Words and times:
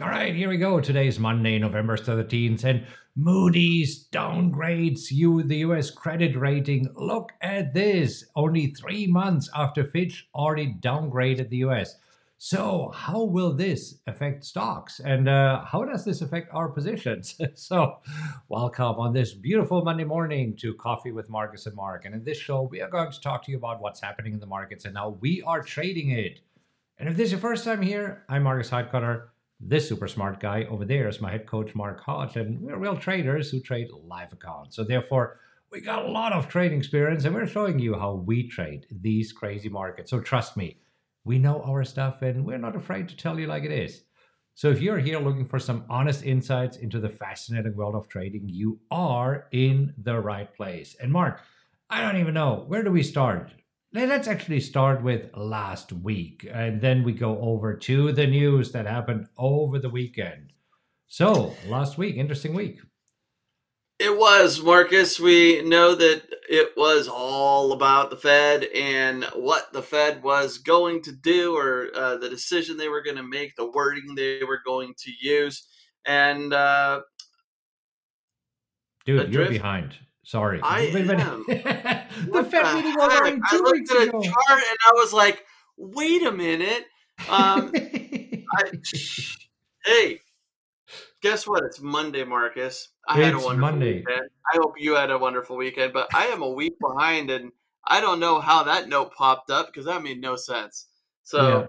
All 0.00 0.08
right, 0.08 0.34
here 0.34 0.48
we 0.48 0.56
go. 0.56 0.80
Today's 0.80 1.18
Monday, 1.18 1.58
November 1.58 1.94
13th, 1.94 2.64
and 2.64 2.86
Moody's 3.16 4.08
downgrades 4.08 5.10
you 5.10 5.42
the 5.42 5.58
US 5.58 5.90
credit 5.90 6.34
rating. 6.38 6.88
Look 6.94 7.32
at 7.42 7.74
this. 7.74 8.24
Only 8.34 8.68
three 8.68 9.06
months 9.06 9.50
after 9.54 9.84
Fitch 9.84 10.26
already 10.34 10.74
downgraded 10.80 11.50
the 11.50 11.58
US. 11.58 11.96
So, 12.38 12.90
how 12.94 13.24
will 13.24 13.52
this 13.52 13.98
affect 14.06 14.46
stocks? 14.46 15.00
And 15.00 15.28
uh, 15.28 15.66
how 15.66 15.84
does 15.84 16.06
this 16.06 16.22
affect 16.22 16.48
our 16.54 16.70
positions? 16.70 17.38
so, 17.54 17.98
welcome 18.48 18.94
on 18.96 19.12
this 19.12 19.34
beautiful 19.34 19.84
Monday 19.84 20.04
morning 20.04 20.56
to 20.60 20.72
Coffee 20.72 21.12
with 21.12 21.28
Marcus 21.28 21.66
and 21.66 21.76
Mark. 21.76 22.06
And 22.06 22.14
in 22.14 22.24
this 22.24 22.38
show, 22.38 22.62
we 22.62 22.80
are 22.80 22.88
going 22.88 23.12
to 23.12 23.20
talk 23.20 23.44
to 23.44 23.50
you 23.50 23.58
about 23.58 23.82
what's 23.82 24.00
happening 24.00 24.32
in 24.32 24.40
the 24.40 24.46
markets 24.46 24.86
and 24.86 24.96
how 24.96 25.18
we 25.20 25.42
are 25.42 25.60
trading 25.60 26.08
it. 26.08 26.40
And 26.98 27.06
if 27.06 27.18
this 27.18 27.26
is 27.26 27.32
your 27.32 27.40
first 27.40 27.64
time 27.64 27.82
here, 27.82 28.24
I'm 28.30 28.44
Marcus 28.44 28.70
Heitkoetter 28.70 29.24
this 29.60 29.88
super 29.88 30.08
smart 30.08 30.40
guy 30.40 30.64
over 30.64 30.84
there 30.84 31.06
is 31.08 31.20
my 31.20 31.30
head 31.30 31.46
coach, 31.46 31.74
Mark 31.74 32.00
Hodge, 32.00 32.36
and 32.36 32.60
we're 32.60 32.78
real 32.78 32.96
traders 32.96 33.50
who 33.50 33.60
trade 33.60 33.88
live 34.04 34.32
accounts. 34.32 34.74
So 34.74 34.84
therefore, 34.84 35.38
we 35.70 35.80
got 35.80 36.04
a 36.04 36.10
lot 36.10 36.32
of 36.32 36.48
trading 36.48 36.78
experience, 36.78 37.24
and 37.24 37.34
we're 37.34 37.46
showing 37.46 37.78
you 37.78 37.94
how 37.94 38.14
we 38.14 38.48
trade 38.48 38.86
these 38.90 39.32
crazy 39.32 39.68
markets. 39.68 40.10
So 40.10 40.18
trust 40.20 40.56
me, 40.56 40.78
we 41.24 41.38
know 41.38 41.62
our 41.62 41.84
stuff, 41.84 42.22
and 42.22 42.44
we're 42.44 42.58
not 42.58 42.74
afraid 42.74 43.08
to 43.08 43.16
tell 43.16 43.38
you 43.38 43.46
like 43.46 43.64
it 43.64 43.70
is. 43.70 44.02
So 44.54 44.68
if 44.68 44.80
you're 44.80 44.98
here 44.98 45.20
looking 45.20 45.46
for 45.46 45.58
some 45.58 45.84
honest 45.88 46.24
insights 46.24 46.78
into 46.78 46.98
the 46.98 47.08
fascinating 47.08 47.76
world 47.76 47.94
of 47.94 48.08
trading, 48.08 48.48
you 48.48 48.80
are 48.90 49.46
in 49.52 49.94
the 49.98 50.18
right 50.18 50.52
place. 50.54 50.96
And 51.00 51.12
Mark, 51.12 51.40
I 51.88 52.02
don't 52.02 52.20
even 52.20 52.34
know 52.34 52.64
where 52.66 52.82
do 52.82 52.90
we 52.90 53.02
start 53.02 53.52
let's 53.92 54.28
actually 54.28 54.60
start 54.60 55.02
with 55.02 55.30
last 55.36 55.92
week 55.92 56.48
and 56.52 56.80
then 56.80 57.02
we 57.02 57.12
go 57.12 57.40
over 57.40 57.76
to 57.76 58.12
the 58.12 58.26
news 58.26 58.72
that 58.72 58.86
happened 58.86 59.26
over 59.36 59.78
the 59.78 59.90
weekend. 59.90 60.52
So, 61.08 61.54
last 61.66 61.98
week, 61.98 62.16
interesting 62.16 62.54
week. 62.54 62.78
It 63.98 64.16
was, 64.16 64.62
Marcus. 64.62 65.18
We 65.20 65.60
know 65.62 65.94
that 65.94 66.22
it 66.48 66.70
was 66.76 67.06
all 67.06 67.72
about 67.72 68.10
the 68.10 68.16
Fed 68.16 68.64
and 68.74 69.24
what 69.34 69.72
the 69.72 69.82
Fed 69.82 70.22
was 70.22 70.58
going 70.58 71.02
to 71.02 71.12
do 71.12 71.54
or 71.54 71.88
uh, 71.94 72.16
the 72.16 72.30
decision 72.30 72.76
they 72.76 72.88
were 72.88 73.02
going 73.02 73.16
to 73.16 73.22
make, 73.22 73.56
the 73.56 73.70
wording 73.70 74.14
they 74.14 74.42
were 74.44 74.60
going 74.64 74.94
to 74.98 75.10
use. 75.20 75.66
And, 76.06 76.54
uh, 76.54 77.02
dude, 79.04 79.34
you're 79.34 79.48
behind. 79.48 79.96
Sorry. 80.24 80.60
I 80.62 80.82
am. 80.82 81.06
the 81.46 82.46
Fed 82.50 82.74
meeting 82.74 82.94
was 82.94 83.40
two 83.50 83.56
I 83.56 83.58
looked 83.58 83.72
weeks 83.72 83.90
at 83.90 84.08
ago. 84.08 84.20
a 84.20 84.24
chart 84.24 84.36
and 84.48 84.78
I 84.86 84.92
was 84.94 85.12
like, 85.12 85.44
wait 85.76 86.22
a 86.24 86.32
minute. 86.32 86.84
Um, 87.28 87.72
I, 87.76 88.72
hey, 89.84 90.20
guess 91.22 91.46
what? 91.46 91.64
It's 91.64 91.80
Monday, 91.80 92.24
Marcus. 92.24 92.88
I 93.08 93.18
it's 93.18 93.24
had 93.24 93.34
a 93.34 93.38
wonderful 93.38 93.58
Monday. 93.58 93.94
weekend. 93.98 94.28
I 94.52 94.56
hope 94.56 94.74
you 94.78 94.94
had 94.94 95.10
a 95.10 95.18
wonderful 95.18 95.56
weekend, 95.56 95.92
but 95.92 96.14
I 96.14 96.26
am 96.26 96.42
a 96.42 96.50
week 96.50 96.74
behind 96.80 97.30
and 97.30 97.50
I 97.86 98.00
don't 98.00 98.20
know 98.20 98.40
how 98.40 98.62
that 98.64 98.88
note 98.88 99.14
popped 99.14 99.50
up 99.50 99.68
because 99.68 99.86
that 99.86 100.02
made 100.02 100.20
no 100.20 100.36
sense. 100.36 100.86
So 101.22 101.60
yeah. 101.60 101.66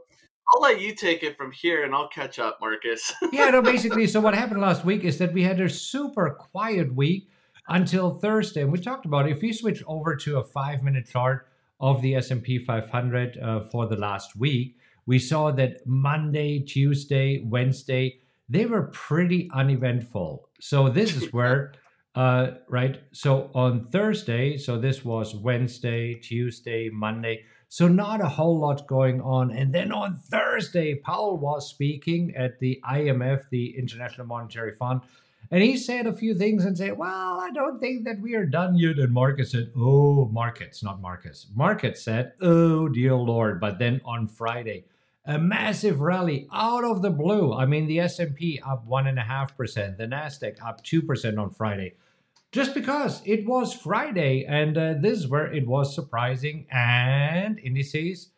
I'll 0.54 0.62
let 0.62 0.82
you 0.82 0.94
take 0.94 1.24
it 1.24 1.38
from 1.38 1.52
here 1.52 1.86
and 1.86 1.96
I'll 1.96 2.10
catch 2.10 2.38
up, 2.38 2.58
Marcus. 2.60 3.14
yeah, 3.32 3.50
no, 3.50 3.62
basically, 3.62 4.08
so 4.08 4.20
what 4.20 4.34
happened 4.34 4.60
last 4.60 4.84
week 4.84 5.06
is 5.06 5.18
that 5.20 5.32
we 5.32 5.44
had 5.44 5.62
a 5.62 5.70
super 5.70 6.32
quiet 6.32 6.94
week 6.94 7.30
until 7.68 8.20
Thursday. 8.20 8.62
And 8.62 8.72
we 8.72 8.80
talked 8.80 9.06
about 9.06 9.30
if 9.30 9.44
you 9.44 9.54
switch 9.54 9.84
over 9.88 10.16
to 10.18 10.38
a 10.38 10.44
five 10.44 10.84
minute 10.84 11.08
chart 11.08 11.48
of 11.80 12.02
the 12.02 12.16
S&P 12.16 12.60
500 12.60 13.38
uh, 13.38 13.62
for 13.72 13.88
the 13.88 13.96
last 13.96 14.36
week, 14.36 14.78
we 15.06 15.20
saw 15.20 15.52
that 15.52 15.86
Monday, 15.86 16.60
Tuesday, 16.60 17.44
Wednesday, 17.44 18.20
they 18.48 18.66
were 18.66 18.84
pretty 18.84 19.50
uneventful. 19.54 20.50
So 20.60 20.90
this 20.90 21.16
is 21.16 21.34
where, 21.34 21.74
uh, 22.16 22.52
right? 22.70 23.02
So 23.12 23.50
on 23.56 23.88
Thursday, 23.88 24.58
so 24.58 24.78
this 24.78 25.04
was 25.04 25.36
Wednesday, 25.36 26.16
Tuesday, 26.16 26.90
Monday. 26.90 27.46
So 27.70 27.88
not 27.88 28.20
a 28.20 28.28
whole 28.28 28.60
lot 28.60 28.86
going 28.86 29.22
on. 29.22 29.52
And 29.52 29.74
then 29.74 29.94
on 29.94 30.18
Thursday, 30.18 30.96
Powell 30.96 31.38
was 31.38 31.70
speaking 31.70 32.34
at 32.36 32.60
the 32.60 32.82
IMF, 32.84 33.44
the 33.50 33.78
International 33.78 34.28
Monetary 34.28 34.76
Fund, 34.76 35.02
and 35.52 35.62
he 35.62 35.76
said 35.76 36.08
a 36.08 36.14
few 36.14 36.34
things 36.34 36.64
and 36.64 36.78
said, 36.78 36.98
Well, 36.98 37.40
I 37.42 37.50
don't 37.54 37.80
think 37.80 38.06
that 38.06 38.22
we 38.22 38.36
are 38.36 38.46
done 38.46 38.78
yet. 38.78 38.98
And 38.98 39.14
Marcus 39.14 39.52
said, 39.52 39.72
Oh, 39.76 40.26
markets, 40.32 40.82
not 40.82 41.02
Marcus. 41.02 41.48
Market 41.54 41.98
said, 41.98 42.34
Oh, 42.42 42.88
dear 42.88 43.16
Lord. 43.16 43.60
But 43.60 43.78
then 43.78 44.00
on 44.06 44.30
Friday, 44.30 44.86
a 45.26 45.38
massive 45.38 46.00
rally 46.00 46.48
out 46.54 46.86
of 46.86 47.02
the 47.02 47.10
blue. 47.10 47.54
I 47.54 47.66
mean, 47.66 47.86
the 47.86 48.00
S&P 48.00 48.62
up 48.66 48.88
1.5%, 48.88 49.98
the 49.98 50.06
NASDAQ 50.06 50.66
up 50.66 50.84
2% 50.84 51.38
on 51.38 51.52
Friday. 51.52 51.96
Just 52.54 52.74
because 52.74 53.22
it 53.26 53.46
was 53.46 53.74
Friday, 53.74 54.46
and 54.46 54.78
uh, 54.78 54.94
this 55.00 55.20
is 55.20 55.28
where 55.28 55.54
it 55.54 55.68
was 55.68 55.94
surprising. 55.94 56.66
And 56.72 57.60
indices 57.60 58.30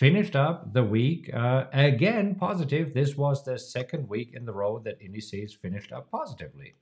finished 0.00 0.34
up 0.34 0.72
the 0.72 0.82
week 0.82 1.30
uh, 1.34 1.66
again 1.74 2.34
positive. 2.34 2.94
This 2.94 3.18
was 3.18 3.44
the 3.44 3.58
second 3.58 4.08
week 4.08 4.30
in 4.32 4.46
the 4.46 4.52
row 4.52 4.78
that 4.78 4.96
indices 4.98 5.52
finished 5.52 5.92
up 5.92 6.10
positively. 6.10 6.72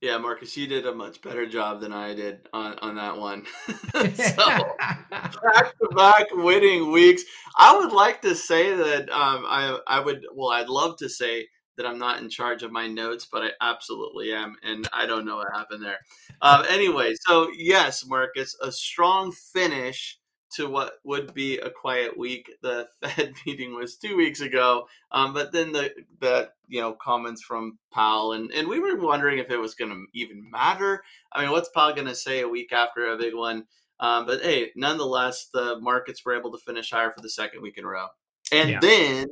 Yeah, 0.00 0.16
Marcus, 0.18 0.56
you 0.56 0.68
did 0.68 0.86
a 0.86 0.94
much 0.94 1.20
better 1.20 1.46
job 1.46 1.80
than 1.80 1.92
I 1.92 2.14
did 2.14 2.48
on, 2.52 2.78
on 2.78 2.94
that 2.94 3.18
one. 3.18 3.44
so 4.14 4.76
back 5.10 5.76
to 5.78 5.88
back 5.96 6.26
winning 6.30 6.92
weeks. 6.92 7.24
I 7.58 7.76
would 7.76 7.92
like 7.92 8.22
to 8.22 8.36
say 8.36 8.72
that 8.72 9.10
um, 9.10 9.44
I 9.48 9.80
I 9.88 9.98
would 9.98 10.24
well 10.32 10.52
I'd 10.52 10.68
love 10.68 10.96
to 10.98 11.08
say 11.08 11.48
that 11.76 11.86
I'm 11.86 11.98
not 11.98 12.22
in 12.22 12.30
charge 12.30 12.62
of 12.62 12.70
my 12.70 12.86
notes, 12.86 13.26
but 13.30 13.42
I 13.42 13.50
absolutely 13.60 14.32
am, 14.32 14.54
and 14.62 14.88
I 14.92 15.06
don't 15.06 15.24
know 15.24 15.38
what 15.38 15.48
happened 15.52 15.82
there. 15.82 15.98
Um, 16.40 16.64
anyway, 16.70 17.14
so 17.26 17.50
yes, 17.52 18.06
Marcus, 18.06 18.56
a 18.62 18.70
strong 18.70 19.32
finish 19.32 20.19
to 20.50 20.68
what 20.68 20.94
would 21.04 21.32
be 21.34 21.58
a 21.58 21.70
quiet 21.70 22.16
week. 22.16 22.50
The 22.62 22.88
Fed 23.02 23.34
meeting 23.46 23.74
was 23.74 23.96
two 23.96 24.16
weeks 24.16 24.40
ago, 24.40 24.86
um, 25.12 25.32
but 25.34 25.52
then 25.52 25.72
the 25.72 25.92
the 26.20 26.50
you 26.68 26.80
know 26.80 26.92
comments 26.92 27.42
from 27.42 27.78
Powell 27.92 28.32
and 28.32 28.50
and 28.52 28.68
we 28.68 28.80
were 28.80 28.96
wondering 28.96 29.38
if 29.38 29.50
it 29.50 29.58
was 29.58 29.74
going 29.74 29.90
to 29.90 30.04
even 30.12 30.48
matter. 30.50 31.02
I 31.32 31.42
mean, 31.42 31.52
what's 31.52 31.68
Powell 31.70 31.94
going 31.94 32.08
to 32.08 32.14
say 32.14 32.40
a 32.40 32.48
week 32.48 32.72
after 32.72 33.06
a 33.06 33.18
big 33.18 33.34
one? 33.34 33.66
Um, 34.00 34.26
but 34.26 34.42
hey, 34.42 34.70
nonetheless, 34.76 35.48
the 35.52 35.78
markets 35.80 36.24
were 36.24 36.36
able 36.36 36.52
to 36.52 36.58
finish 36.58 36.90
higher 36.90 37.12
for 37.12 37.20
the 37.20 37.30
second 37.30 37.62
week 37.62 37.76
in 37.78 37.84
a 37.84 37.88
row, 37.88 38.06
and 38.52 38.70
yeah. 38.70 38.80
then 38.80 39.26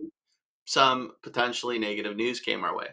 some 0.66 1.12
potentially 1.22 1.78
negative 1.78 2.16
news 2.16 2.40
came 2.40 2.64
our 2.64 2.76
way. 2.76 2.88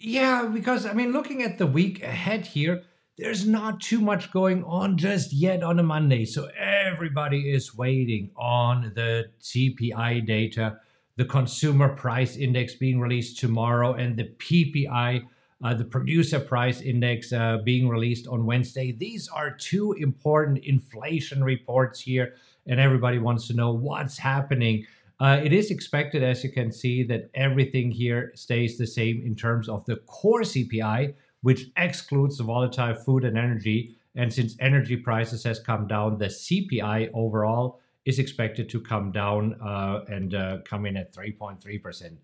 Yeah, 0.00 0.46
because 0.46 0.84
I 0.84 0.92
mean, 0.92 1.12
looking 1.12 1.42
at 1.42 1.58
the 1.58 1.66
week 1.66 2.02
ahead 2.02 2.44
here 2.46 2.82
there's 3.22 3.46
not 3.46 3.80
too 3.80 4.00
much 4.00 4.32
going 4.32 4.64
on 4.64 4.98
just 4.98 5.32
yet 5.32 5.62
on 5.62 5.78
a 5.78 5.82
Monday. 5.82 6.24
So 6.24 6.48
everybody 6.58 7.52
is 7.52 7.76
waiting 7.76 8.30
on 8.36 8.92
the 8.96 9.26
CPI 9.40 10.26
data, 10.26 10.78
the 11.16 11.24
consumer 11.24 11.90
price 11.90 12.36
index 12.36 12.74
being 12.74 12.98
released 12.98 13.38
tomorrow, 13.38 13.94
and 13.94 14.16
the 14.16 14.24
PPI, 14.24 15.22
uh, 15.62 15.74
the 15.74 15.84
producer 15.84 16.40
price 16.40 16.80
index, 16.80 17.32
uh, 17.32 17.58
being 17.64 17.88
released 17.88 18.26
on 18.26 18.44
Wednesday. 18.44 18.90
These 18.90 19.28
are 19.28 19.52
two 19.52 19.92
important 19.92 20.58
inflation 20.64 21.44
reports 21.44 22.00
here, 22.00 22.34
and 22.66 22.80
everybody 22.80 23.18
wants 23.18 23.46
to 23.46 23.54
know 23.54 23.72
what's 23.72 24.18
happening. 24.18 24.84
Uh, 25.20 25.40
it 25.44 25.52
is 25.52 25.70
expected, 25.70 26.24
as 26.24 26.42
you 26.42 26.50
can 26.50 26.72
see, 26.72 27.04
that 27.04 27.30
everything 27.34 27.92
here 27.92 28.32
stays 28.34 28.78
the 28.78 28.86
same 28.86 29.22
in 29.24 29.36
terms 29.36 29.68
of 29.68 29.84
the 29.84 29.96
core 30.06 30.42
CPI, 30.42 31.14
which 31.42 31.66
excludes 31.76 32.38
the 32.38 32.44
volatile 32.44 32.94
food 32.94 33.24
and 33.24 33.36
energy. 33.36 33.96
And 34.14 34.32
since 34.32 34.56
energy 34.60 34.96
prices 34.96 35.44
has 35.44 35.60
come 35.60 35.86
down, 35.86 36.18
the 36.18 36.26
CPI 36.26 37.10
overall 37.14 37.80
is 38.04 38.18
expected 38.18 38.68
to 38.70 38.80
come 38.80 39.12
down 39.12 39.54
uh, 39.62 40.04
and 40.08 40.34
uh, 40.34 40.58
come 40.64 40.86
in 40.86 40.96
at 40.96 41.14
3.3%. 41.14 42.16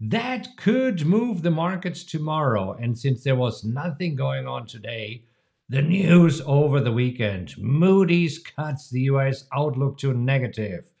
That 0.00 0.48
could 0.56 1.06
move 1.06 1.42
the 1.42 1.50
markets 1.50 2.04
tomorrow. 2.04 2.72
And 2.72 2.98
since 2.98 3.24
there 3.24 3.36
was 3.36 3.64
nothing 3.64 4.14
going 4.14 4.46
on 4.46 4.66
today, 4.66 5.24
the 5.68 5.82
news 5.82 6.40
over 6.46 6.80
the 6.80 6.92
weekend 6.92 7.56
Moody's 7.58 8.38
cuts 8.38 8.88
the 8.90 9.00
US 9.02 9.46
outlook 9.52 9.98
to 9.98 10.12
negative. 10.14 10.92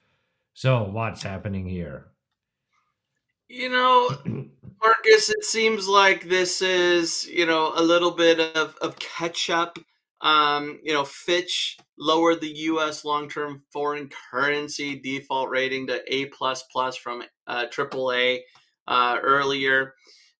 So, 0.54 0.84
what's 0.84 1.22
happening 1.22 1.68
here? 1.68 2.08
You 3.48 3.68
know, 3.68 4.35
Marcus, 4.86 5.30
it 5.30 5.44
seems 5.44 5.88
like 5.88 6.28
this 6.28 6.62
is, 6.62 7.26
you 7.26 7.44
know, 7.44 7.72
a 7.74 7.82
little 7.82 8.12
bit 8.12 8.38
of, 8.38 8.76
of 8.76 8.96
catch 9.00 9.50
up. 9.50 9.80
Um, 10.20 10.78
you 10.84 10.92
know, 10.92 11.04
Fitch 11.04 11.76
lowered 11.98 12.40
the 12.40 12.54
U.S. 12.70 13.04
long-term 13.04 13.64
foreign 13.72 14.08
currency 14.30 15.00
default 15.00 15.50
rating 15.50 15.88
to 15.88 16.00
A 16.14 16.30
from 17.02 17.24
uh, 17.48 17.66
AAA 17.66 18.42
uh, 18.86 19.18
earlier, 19.20 19.94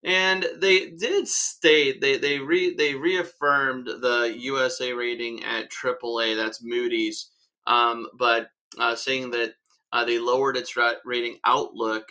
and 0.05 0.47
they 0.61 0.91
did 0.91 1.27
state 1.27 2.01
they 2.01 2.17
they 2.17 2.39
re 2.39 2.73
they 2.77 2.95
reaffirmed 2.95 3.89
the 3.89 4.33
USA 4.39 4.93
rating 4.93 5.43
at 5.43 5.73
AAA. 5.73 6.37
That's 6.37 6.63
Moody's, 6.63 7.33
um, 7.67 8.07
but 8.17 8.51
uh, 8.79 8.95
saying 8.95 9.33
that 9.33 9.55
uh, 9.93 10.05
they 10.05 10.21
lowered 10.21 10.57
its 10.57 10.77
rating 11.05 11.39
outlook 11.45 12.05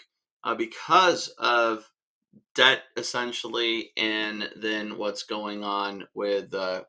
uh, 0.43 0.53
because 0.53 1.29
of 1.39 1.89
debt 2.55 2.83
essentially, 2.97 3.91
and 3.97 4.49
then 4.55 4.97
what's 4.97 5.23
going 5.23 5.63
on 5.63 6.07
with 6.13 6.53
uh, 6.53 6.83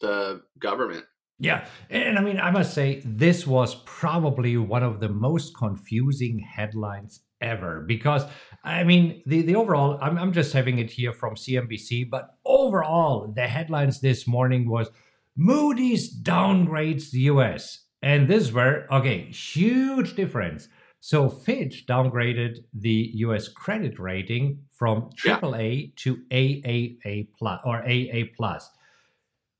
the 0.00 0.42
government. 0.58 1.04
Yeah, 1.38 1.66
and 1.90 2.18
I 2.18 2.22
mean, 2.22 2.40
I 2.40 2.50
must 2.50 2.72
say, 2.72 3.02
this 3.04 3.46
was 3.46 3.74
probably 3.84 4.56
one 4.56 4.82
of 4.82 5.00
the 5.00 5.10
most 5.10 5.54
confusing 5.54 6.38
headlines 6.38 7.20
ever 7.42 7.82
because 7.86 8.24
I 8.64 8.82
mean, 8.82 9.22
the, 9.26 9.42
the 9.42 9.54
overall, 9.54 9.96
I'm, 10.00 10.18
I'm 10.18 10.32
just 10.32 10.52
having 10.52 10.78
it 10.78 10.90
here 10.90 11.12
from 11.12 11.36
CNBC, 11.36 12.10
but 12.10 12.36
overall, 12.44 13.32
the 13.34 13.46
headlines 13.46 14.00
this 14.00 14.26
morning 14.26 14.68
was 14.68 14.90
Moody's 15.36 16.12
downgrades 16.12 17.10
the 17.10 17.20
US. 17.20 17.84
And 18.02 18.26
this 18.26 18.50
were, 18.50 18.86
okay, 18.90 19.30
huge 19.30 20.16
difference. 20.16 20.68
So 21.00 21.28
Fitch 21.28 21.86
downgraded 21.86 22.58
the 22.72 23.10
US 23.14 23.48
credit 23.48 23.98
rating 23.98 24.64
from 24.70 25.10
AAA 25.24 25.80
yeah. 25.80 25.92
to 25.96 26.16
AAA 26.30 27.28
plus 27.38 27.60
or 27.64 27.78
AA 27.84 28.24
plus. 28.36 28.70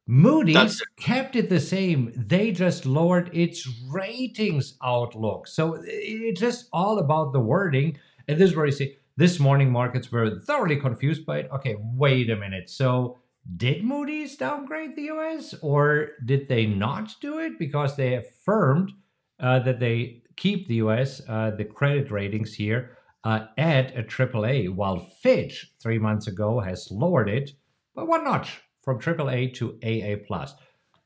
Moody's 0.06 0.54
That's... 0.54 0.82
kept 0.96 1.34
it 1.36 1.48
the 1.48 1.60
same. 1.60 2.12
They 2.16 2.52
just 2.52 2.86
lowered 2.86 3.30
its 3.34 3.68
ratings 3.90 4.76
outlook. 4.82 5.48
So 5.48 5.80
it's 5.84 6.40
just 6.40 6.68
all 6.72 6.98
about 6.98 7.32
the 7.32 7.40
wording. 7.40 7.98
And 8.28 8.38
this 8.38 8.50
is 8.50 8.56
where 8.56 8.66
you 8.66 8.72
see 8.72 8.96
this 9.16 9.40
morning 9.40 9.70
markets 9.70 10.12
were 10.12 10.40
thoroughly 10.40 10.76
confused 10.76 11.26
by 11.26 11.38
it. 11.38 11.50
Okay, 11.52 11.76
wait 11.78 12.30
a 12.30 12.36
minute. 12.36 12.70
So 12.70 13.18
did 13.56 13.84
Moody's 13.84 14.36
downgrade 14.36 14.96
the 14.96 15.10
US 15.14 15.54
or 15.62 16.10
did 16.24 16.48
they 16.48 16.66
not 16.66 17.14
do 17.20 17.38
it 17.38 17.58
because 17.58 17.96
they 17.96 18.14
affirmed 18.14 18.92
uh, 19.40 19.58
that 19.60 19.80
they 19.80 20.22
keep 20.36 20.68
the 20.68 20.76
US, 20.76 21.20
uh, 21.28 21.50
the 21.50 21.64
credit 21.64 22.10
ratings 22.10 22.54
here, 22.54 22.96
uh, 23.24 23.46
at 23.58 23.96
a 23.96 24.02
AAA, 24.02 24.74
while 24.74 24.98
Fitch 24.98 25.72
three 25.82 25.98
months 25.98 26.26
ago 26.26 26.60
has 26.60 26.88
lowered 26.90 27.28
it 27.28 27.50
by 27.94 28.02
one 28.02 28.24
notch 28.24 28.60
from 28.82 29.00
AAA 29.00 29.54
to 29.54 29.78
AA 29.82 30.22
plus. 30.26 30.54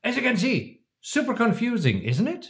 As 0.05 0.17
you 0.17 0.23
can 0.23 0.37
see, 0.37 0.82
super 1.00 1.35
confusing, 1.35 2.03
isn't 2.03 2.29
it? 2.29 2.49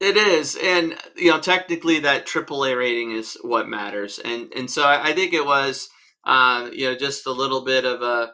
It 0.00 0.16
is, 0.16 0.56
and 0.62 0.96
you 1.16 1.30
know, 1.30 1.40
technically, 1.40 1.98
that 2.00 2.26
AAA 2.26 2.78
rating 2.78 3.10
is 3.10 3.36
what 3.42 3.68
matters, 3.68 4.20
and 4.24 4.52
and 4.54 4.70
so 4.70 4.84
I, 4.84 5.08
I 5.08 5.12
think 5.12 5.32
it 5.34 5.44
was, 5.44 5.88
uh, 6.24 6.70
you 6.72 6.86
know, 6.86 6.94
just 6.94 7.26
a 7.26 7.32
little 7.32 7.64
bit 7.64 7.84
of 7.84 8.00
a 8.00 8.32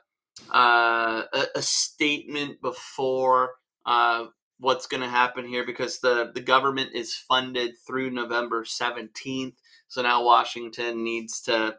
uh, 0.53 1.23
a, 1.33 1.47
a, 1.57 1.63
statement 1.63 2.61
before 2.61 3.53
uh, 3.87 4.27
what's 4.65 4.87
going 4.87 5.03
to 5.03 5.09
happen 5.09 5.47
here, 5.47 5.65
because 5.65 6.01
the 6.01 6.33
the 6.35 6.41
government 6.41 6.91
is 6.95 7.15
funded 7.15 7.75
through 7.87 8.11
November 8.11 8.65
seventeenth, 8.65 9.55
so 9.87 10.03
now 10.03 10.25
Washington 10.25 11.05
needs 11.05 11.41
to 11.43 11.77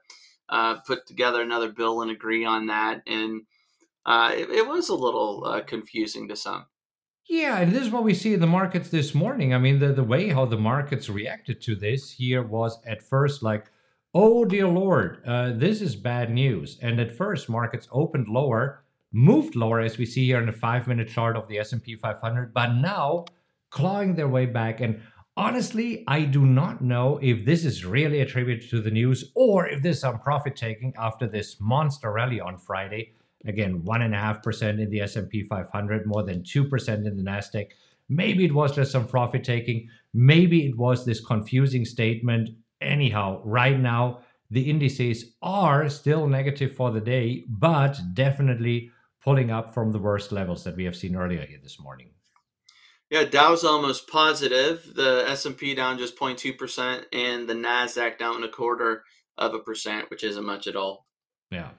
uh, 0.49 0.75
put 0.87 1.05
together 1.07 1.41
another 1.41 1.71
bill 1.71 2.01
and 2.01 2.11
agree 2.11 2.45
on 2.45 2.67
that, 2.67 3.01
and 3.07 3.41
uh, 4.05 4.31
it, 4.33 4.49
it, 4.49 4.67
was 4.67 4.89
a 4.89 4.95
little 4.95 5.43
uh, 5.45 5.61
confusing 5.61 6.27
to 6.27 6.35
some. 6.35 6.67
Yeah, 7.27 7.57
and 7.57 7.73
this 7.73 7.81
is 7.81 7.89
what 7.89 8.03
we 8.03 8.13
see 8.13 8.35
in 8.35 8.39
the 8.39 8.47
markets 8.47 8.89
this 8.89 9.15
morning. 9.15 9.51
I 9.51 9.57
mean, 9.57 9.79
the, 9.79 9.91
the 9.91 10.03
way 10.03 10.29
how 10.29 10.45
the 10.45 10.59
markets 10.59 11.09
reacted 11.09 11.59
to 11.63 11.75
this 11.75 12.11
here 12.11 12.43
was 12.43 12.77
at 12.85 13.01
first 13.01 13.41
like, 13.41 13.65
oh 14.13 14.45
dear 14.45 14.67
lord, 14.67 15.23
uh, 15.25 15.51
this 15.53 15.81
is 15.81 15.95
bad 15.95 16.29
news. 16.29 16.77
And 16.83 16.99
at 16.99 17.11
first, 17.11 17.49
markets 17.49 17.87
opened 17.91 18.27
lower, 18.27 18.84
moved 19.15 19.55
lower, 19.55 19.79
as 19.79 19.97
we 19.97 20.05
see 20.05 20.25
here 20.25 20.39
in 20.39 20.45
the 20.45 20.51
five-minute 20.51 21.07
chart 21.07 21.35
of 21.37 21.47
the 21.47 21.59
S&P 21.59 21.95
500, 21.95 22.53
but 22.53 22.73
now 22.75 23.25
clawing 23.69 24.15
their 24.15 24.27
way 24.27 24.45
back. 24.45 24.81
And 24.81 25.01
honestly, 25.37 26.03
I 26.07 26.25
do 26.25 26.45
not 26.45 26.81
know 26.81 27.19
if 27.21 27.45
this 27.45 27.65
is 27.65 27.85
really 27.85 28.21
attributed 28.21 28.69
to 28.69 28.81
the 28.81 28.91
news 28.91 29.31
or 29.35 29.67
if 29.67 29.81
there's 29.81 29.99
some 29.99 30.19
profit 30.19 30.55
taking 30.55 30.93
after 30.99 31.27
this 31.27 31.59
monster 31.59 32.11
rally 32.11 32.39
on 32.39 32.57
Friday 32.57 33.13
Again, 33.47 33.83
1.5% 33.83 34.81
in 34.81 34.89
the 34.89 35.01
S&P 35.01 35.43
500, 35.43 36.05
more 36.07 36.23
than 36.23 36.41
2% 36.41 36.89
in 37.05 37.15
the 37.15 37.23
Nasdaq. 37.23 37.67
Maybe 38.09 38.45
it 38.45 38.53
was 38.53 38.75
just 38.75 38.91
some 38.91 39.07
profit 39.07 39.43
taking. 39.43 39.87
Maybe 40.13 40.65
it 40.65 40.77
was 40.77 41.05
this 41.05 41.23
confusing 41.23 41.85
statement. 41.85 42.49
Anyhow, 42.81 43.41
right 43.43 43.79
now, 43.79 44.21
the 44.49 44.69
indices 44.69 45.33
are 45.41 45.89
still 45.89 46.27
negative 46.27 46.75
for 46.75 46.91
the 46.91 47.01
day, 47.01 47.45
but 47.47 47.99
definitely 48.13 48.91
pulling 49.25 49.49
up 49.49 49.73
from 49.73 49.91
the 49.91 49.97
worst 49.97 50.31
levels 50.31 50.63
that 50.63 50.75
we 50.75 50.85
have 50.85 50.95
seen 50.95 51.15
earlier 51.15 51.43
here 51.45 51.59
this 51.61 51.79
morning. 51.79 52.11
Yeah, 53.09 53.23
Dow's 53.23 53.63
almost 53.63 54.07
positive. 54.07 54.93
The 54.95 55.25
S&P 55.27 55.73
down 55.73 55.97
just 55.97 56.17
0.2% 56.17 57.05
and 57.11 57.49
the 57.49 57.55
Nasdaq 57.55 58.19
down 58.19 58.43
a 58.43 58.47
quarter 58.47 59.03
of 59.37 59.55
a 59.55 59.59
percent, 59.59 60.11
which 60.11 60.23
isn't 60.23 60.45
much 60.45 60.67
at 60.67 60.75
all. 60.75 61.07
Yeah. 61.49 61.69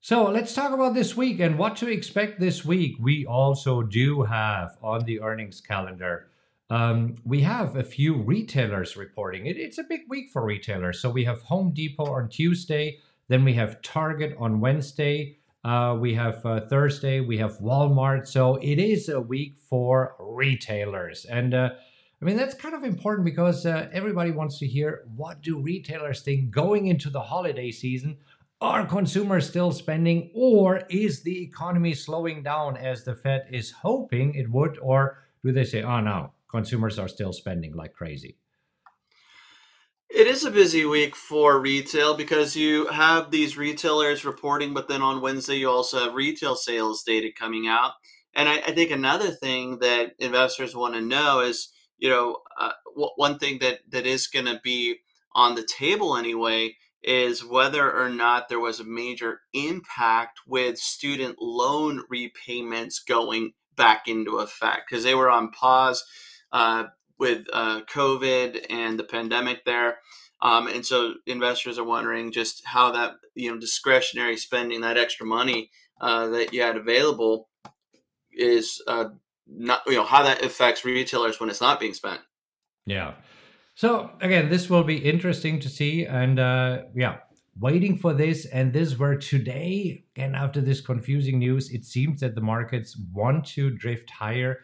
So 0.00 0.30
let's 0.30 0.54
talk 0.54 0.72
about 0.72 0.94
this 0.94 1.14
week 1.14 1.40
and 1.40 1.58
what 1.58 1.76
to 1.76 1.88
expect 1.88 2.40
this 2.40 2.64
week. 2.64 2.96
We 2.98 3.26
also 3.26 3.82
do 3.82 4.22
have 4.22 4.78
on 4.82 5.04
the 5.04 5.20
earnings 5.20 5.60
calendar. 5.60 6.28
Um, 6.70 7.16
we 7.24 7.42
have 7.42 7.76
a 7.76 7.82
few 7.82 8.14
retailers 8.14 8.96
reporting. 8.96 9.46
It, 9.46 9.58
it's 9.58 9.78
a 9.78 9.84
big 9.84 10.02
week 10.08 10.30
for 10.32 10.44
retailers. 10.44 11.00
So 11.00 11.10
we 11.10 11.24
have 11.24 11.42
Home 11.42 11.72
Depot 11.74 12.14
on 12.14 12.28
Tuesday, 12.28 12.98
then 13.28 13.44
we 13.44 13.54
have 13.54 13.82
Target 13.82 14.36
on 14.38 14.60
Wednesday, 14.60 15.38
uh, 15.66 15.96
we 15.96 16.14
have 16.14 16.46
uh, 16.46 16.60
Thursday, 16.68 17.18
we 17.18 17.36
have 17.38 17.58
Walmart. 17.58 18.28
So 18.28 18.54
it 18.62 18.78
is 18.78 19.08
a 19.08 19.20
week 19.20 19.56
for 19.68 20.14
retailers. 20.20 21.24
And 21.24 21.54
uh, 21.54 21.70
I 22.22 22.24
mean, 22.24 22.36
that's 22.36 22.54
kind 22.54 22.76
of 22.76 22.84
important 22.84 23.24
because 23.24 23.66
uh, 23.66 23.88
everybody 23.92 24.30
wants 24.30 24.60
to 24.60 24.66
hear 24.68 25.02
what 25.16 25.42
do 25.42 25.58
retailers 25.58 26.22
think 26.22 26.52
going 26.52 26.86
into 26.86 27.10
the 27.10 27.20
holiday 27.20 27.72
season? 27.72 28.16
Are 28.60 28.86
consumers 28.86 29.46
still 29.46 29.72
spending, 29.72 30.30
or 30.34 30.82
is 30.88 31.22
the 31.22 31.42
economy 31.42 31.94
slowing 31.94 32.44
down 32.44 32.76
as 32.76 33.04
the 33.04 33.16
Fed 33.16 33.46
is 33.50 33.72
hoping 33.72 34.34
it 34.34 34.48
would? 34.48 34.78
Or 34.80 35.18
do 35.44 35.50
they 35.52 35.64
say, 35.64 35.82
oh 35.82 36.00
no, 36.00 36.32
consumers 36.48 36.98
are 36.98 37.08
still 37.08 37.32
spending 37.32 37.74
like 37.74 37.92
crazy? 37.92 38.38
It 40.08 40.28
is 40.28 40.44
a 40.44 40.50
busy 40.52 40.84
week 40.84 41.16
for 41.16 41.60
retail 41.60 42.16
because 42.16 42.54
you 42.56 42.86
have 42.86 43.30
these 43.30 43.56
retailers 43.56 44.24
reporting, 44.24 44.72
but 44.72 44.88
then 44.88 45.02
on 45.02 45.20
Wednesday, 45.20 45.56
you 45.56 45.68
also 45.68 45.98
have 45.98 46.14
retail 46.14 46.54
sales 46.54 47.02
data 47.02 47.30
coming 47.36 47.66
out. 47.66 47.92
And 48.34 48.48
I, 48.48 48.56
I 48.58 48.72
think 48.72 48.90
another 48.92 49.30
thing 49.30 49.78
that 49.80 50.12
investors 50.18 50.76
want 50.76 50.94
to 50.94 51.00
know 51.00 51.40
is, 51.40 51.72
you 51.98 52.08
know, 52.08 52.38
uh, 52.60 52.72
one 53.16 53.38
thing 53.38 53.58
that, 53.60 53.80
that 53.90 54.06
is 54.06 54.28
going 54.28 54.46
to 54.46 54.60
be 54.62 54.96
on 55.34 55.56
the 55.56 55.66
table 55.66 56.16
anyway 56.16 56.76
is 57.02 57.44
whether 57.44 57.92
or 57.92 58.08
not 58.08 58.48
there 58.48 58.60
was 58.60 58.80
a 58.80 58.84
major 58.84 59.40
impact 59.54 60.38
with 60.46 60.78
student 60.78 61.36
loan 61.40 62.02
repayments 62.08 63.00
going 63.00 63.52
back 63.76 64.08
into 64.08 64.38
effect 64.38 64.82
because 64.88 65.04
they 65.04 65.14
were 65.14 65.30
on 65.30 65.50
pause 65.50 66.04
uh, 66.52 66.84
with 67.18 67.46
uh, 67.52 67.82
COVID 67.82 68.66
and 68.70 68.98
the 68.98 69.04
pandemic 69.04 69.64
there. 69.64 69.98
Um, 70.42 70.68
and 70.68 70.84
so 70.84 71.14
investors 71.26 71.78
are 71.78 71.84
wondering 71.84 72.30
just 72.32 72.64
how 72.64 72.92
that 72.92 73.14
you 73.34 73.50
know 73.50 73.58
discretionary 73.58 74.36
spending, 74.36 74.82
that 74.82 74.98
extra 74.98 75.26
money 75.26 75.70
uh, 76.00 76.28
that 76.28 76.52
you 76.52 76.62
had 76.62 76.76
available, 76.76 77.48
is 78.32 78.82
uh, 78.86 79.06
not 79.46 79.82
you 79.86 79.94
know 79.94 80.04
how 80.04 80.22
that 80.22 80.44
affects 80.44 80.84
retailers 80.84 81.40
when 81.40 81.48
it's 81.48 81.60
not 81.60 81.80
being 81.80 81.94
spent. 81.94 82.20
Yeah, 82.84 83.14
so 83.76 84.10
again, 84.22 84.48
this 84.48 84.70
will 84.70 84.84
be 84.84 84.96
interesting 84.96 85.60
to 85.60 85.68
see, 85.68 86.06
and 86.06 86.40
uh, 86.40 86.84
yeah, 86.94 87.18
waiting 87.60 87.98
for 87.98 88.14
this. 88.14 88.46
And 88.46 88.72
this 88.72 88.98
where 88.98 89.18
today, 89.18 90.04
and 90.16 90.34
after 90.34 90.62
this 90.62 90.80
confusing 90.80 91.38
news, 91.38 91.70
it 91.70 91.84
seems 91.84 92.20
that 92.20 92.34
the 92.34 92.40
markets 92.40 92.98
want 93.12 93.44
to 93.48 93.70
drift 93.70 94.08
higher, 94.08 94.60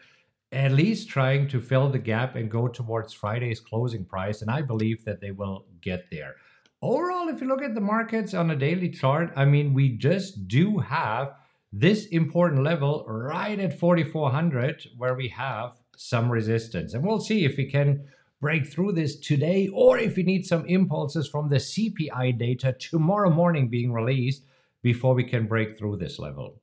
at 0.53 0.71
least 0.71 1.09
trying 1.09 1.47
to 1.49 1.59
fill 1.59 1.89
the 1.89 1.99
gap 1.99 2.35
and 2.35 2.49
go 2.49 2.67
towards 2.67 3.11
Friday's 3.11 3.59
closing 3.59 4.05
price. 4.05 4.41
And 4.41 4.51
I 4.51 4.61
believe 4.61 5.03
that 5.05 5.19
they 5.19 5.31
will 5.31 5.65
get 5.81 6.05
there. 6.11 6.35
Overall, 6.81 7.29
if 7.29 7.41
you 7.41 7.47
look 7.47 7.63
at 7.63 7.75
the 7.75 7.81
markets 7.81 8.33
on 8.33 8.51
a 8.51 8.55
daily 8.55 8.89
chart, 8.89 9.31
I 9.35 9.45
mean, 9.45 9.73
we 9.73 9.89
just 9.89 10.47
do 10.47 10.77
have 10.79 11.33
this 11.71 12.05
important 12.07 12.63
level 12.63 13.03
right 13.07 13.59
at 13.59 13.79
4400 13.79 14.87
where 14.97 15.15
we 15.15 15.29
have 15.29 15.71
some 15.97 16.29
resistance. 16.29 16.93
And 16.93 17.03
we'll 17.03 17.19
see 17.19 17.45
if 17.45 17.57
we 17.57 17.69
can 17.69 18.05
break 18.41 18.67
through 18.67 18.91
this 18.91 19.15
today, 19.19 19.69
or 19.73 19.97
if 19.97 20.17
you 20.17 20.23
need 20.23 20.45
some 20.45 20.65
impulses 20.65 21.27
from 21.29 21.49
the 21.49 21.55
CPI 21.55 22.37
data 22.37 22.75
tomorrow 22.77 23.29
morning 23.29 23.69
being 23.69 23.93
released 23.93 24.43
before 24.81 25.13
we 25.13 25.23
can 25.23 25.47
break 25.47 25.77
through 25.77 25.95
this 25.95 26.19
level. 26.19 26.61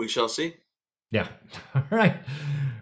We 0.00 0.08
shall 0.08 0.30
see. 0.30 0.54
Yeah. 1.10 1.28
All 1.74 1.84
right. 1.90 2.16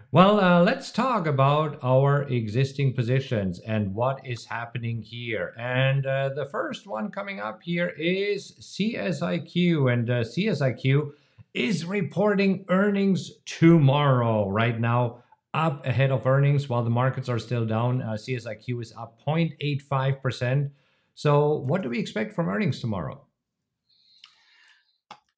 Well, 0.09 0.39
uh, 0.39 0.63
let's 0.63 0.89
talk 0.89 1.27
about 1.27 1.77
our 1.83 2.23
existing 2.23 2.93
positions 2.93 3.59
and 3.59 3.93
what 3.93 4.25
is 4.25 4.45
happening 4.45 5.01
here. 5.01 5.53
And 5.59 6.05
uh, 6.05 6.29
the 6.29 6.45
first 6.45 6.87
one 6.87 7.11
coming 7.11 7.41
up 7.41 7.61
here 7.61 7.89
is 7.89 8.53
CSIQ. 8.61 9.91
And 9.91 10.09
uh, 10.09 10.23
CSIQ 10.23 11.11
is 11.53 11.83
reporting 11.83 12.63
earnings 12.69 13.31
tomorrow. 13.45 14.47
Right 14.49 14.79
now, 14.79 15.21
up 15.53 15.85
ahead 15.85 16.11
of 16.11 16.25
earnings 16.25 16.69
while 16.69 16.85
the 16.85 16.89
markets 16.89 17.27
are 17.27 17.37
still 17.37 17.65
down. 17.65 18.01
Uh, 18.01 18.13
CSIQ 18.13 18.81
is 18.81 18.93
up 18.97 19.19
0.85%. 19.27 20.71
So, 21.15 21.57
what 21.67 21.81
do 21.81 21.89
we 21.89 21.99
expect 21.99 22.33
from 22.33 22.47
earnings 22.47 22.79
tomorrow? 22.79 23.25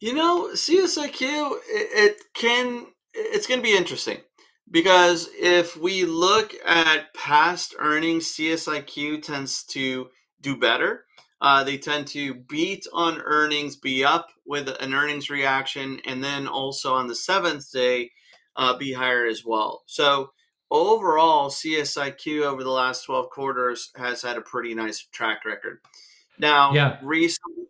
You 0.01 0.15
know, 0.15 0.49
CSIQ, 0.53 1.21
it, 1.21 1.59
it 1.69 2.21
can, 2.33 2.87
it's 3.13 3.45
going 3.45 3.59
to 3.59 3.63
be 3.63 3.77
interesting 3.77 4.17
because 4.71 5.29
if 5.39 5.77
we 5.77 6.05
look 6.05 6.55
at 6.65 7.13
past 7.13 7.75
earnings, 7.77 8.33
CSIQ 8.33 9.21
tends 9.21 9.63
to 9.65 10.07
do 10.41 10.57
better. 10.57 11.05
Uh, 11.39 11.63
they 11.63 11.77
tend 11.77 12.07
to 12.07 12.33
beat 12.33 12.87
on 12.91 13.21
earnings, 13.21 13.75
be 13.75 14.03
up 14.03 14.29
with 14.43 14.69
an 14.79 14.95
earnings 14.95 15.29
reaction, 15.29 15.99
and 16.07 16.23
then 16.23 16.47
also 16.47 16.95
on 16.95 17.07
the 17.07 17.15
seventh 17.15 17.71
day, 17.71 18.09
uh, 18.55 18.75
be 18.75 18.93
higher 18.93 19.27
as 19.27 19.45
well. 19.45 19.83
So 19.85 20.31
overall, 20.71 21.51
CSIQ 21.51 22.41
over 22.41 22.63
the 22.63 22.71
last 22.71 23.05
12 23.05 23.29
quarters 23.29 23.91
has 23.95 24.23
had 24.23 24.37
a 24.37 24.41
pretty 24.41 24.73
nice 24.73 25.05
track 25.11 25.45
record. 25.45 25.79
Now, 26.39 26.73
yeah. 26.73 26.97
recently, 27.03 27.65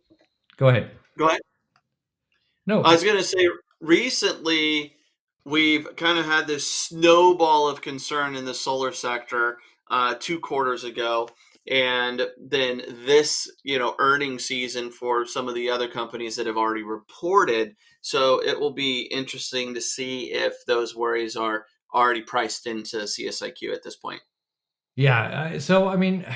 go 0.56 0.68
ahead. 0.68 0.92
Go 1.18 1.28
ahead. 1.28 1.40
No, 2.66 2.82
I 2.82 2.92
was 2.92 3.04
going 3.04 3.16
to 3.16 3.24
say 3.24 3.48
recently 3.80 4.94
we've 5.44 5.96
kind 5.96 6.18
of 6.18 6.24
had 6.24 6.46
this 6.46 6.70
snowball 6.70 7.68
of 7.68 7.80
concern 7.80 8.36
in 8.36 8.44
the 8.44 8.54
solar 8.54 8.92
sector 8.92 9.58
uh, 9.90 10.14
two 10.18 10.38
quarters 10.38 10.84
ago 10.84 11.28
and 11.68 12.26
then 12.40 12.82
this 13.06 13.50
you 13.62 13.78
know 13.78 13.94
earning 13.98 14.38
season 14.38 14.90
for 14.90 15.24
some 15.24 15.48
of 15.48 15.54
the 15.54 15.70
other 15.70 15.88
companies 15.88 16.36
that 16.36 16.46
have 16.46 16.56
already 16.56 16.82
reported. 16.82 17.76
So 18.00 18.42
it 18.42 18.58
will 18.58 18.72
be 18.72 19.02
interesting 19.02 19.74
to 19.74 19.80
see 19.80 20.32
if 20.32 20.64
those 20.66 20.96
worries 20.96 21.36
are 21.36 21.66
already 21.94 22.22
priced 22.22 22.66
into 22.66 22.96
CSIQ 22.96 23.72
at 23.72 23.82
this 23.82 23.96
point. 23.96 24.22
Yeah 24.96 25.58
so 25.58 25.88
i 25.88 25.96
mean 25.96 26.26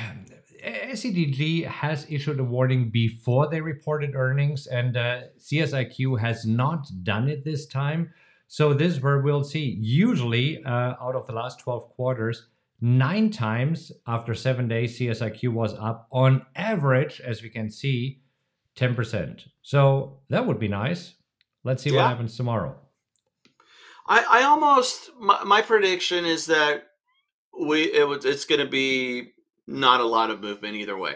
SEDG 0.66 1.66
has 1.66 2.06
issued 2.10 2.40
a 2.40 2.44
warning 2.44 2.90
before 2.90 3.48
they 3.48 3.60
reported 3.60 4.14
earnings, 4.14 4.66
and 4.66 4.96
uh, 4.96 5.20
CSIQ 5.38 6.18
has 6.20 6.44
not 6.44 6.86
done 7.04 7.28
it 7.28 7.44
this 7.44 7.66
time. 7.66 8.12
So 8.48 8.74
this 8.74 8.94
is 8.94 9.00
where 9.00 9.20
we'll 9.20 9.44
see. 9.44 9.78
Usually, 9.80 10.62
uh, 10.64 10.94
out 11.00 11.14
of 11.14 11.26
the 11.26 11.32
last 11.32 11.60
12 11.60 11.90
quarters, 11.90 12.48
nine 12.80 13.30
times 13.30 13.92
after 14.06 14.34
seven 14.34 14.66
days, 14.66 14.98
CSIQ 14.98 15.52
was 15.52 15.74
up 15.74 16.08
on 16.10 16.44
average, 16.56 17.20
as 17.20 17.42
we 17.42 17.48
can 17.48 17.70
see, 17.70 18.20
10%. 18.76 19.46
So 19.62 20.20
that 20.30 20.46
would 20.46 20.58
be 20.58 20.68
nice. 20.68 21.14
Let's 21.64 21.82
see 21.82 21.90
yeah. 21.90 22.02
what 22.02 22.08
happens 22.08 22.36
tomorrow. 22.36 22.76
I, 24.08 24.24
I 24.28 24.42
almost 24.44 25.10
my, 25.18 25.42
my 25.44 25.62
prediction 25.62 26.24
is 26.24 26.46
that 26.46 26.84
we 27.58 27.84
it 27.84 28.24
it's 28.24 28.44
going 28.44 28.60
to 28.60 28.70
be 28.70 29.32
not 29.66 30.00
a 30.00 30.06
lot 30.06 30.30
of 30.30 30.40
movement 30.40 30.76
either 30.76 30.96
way. 30.96 31.14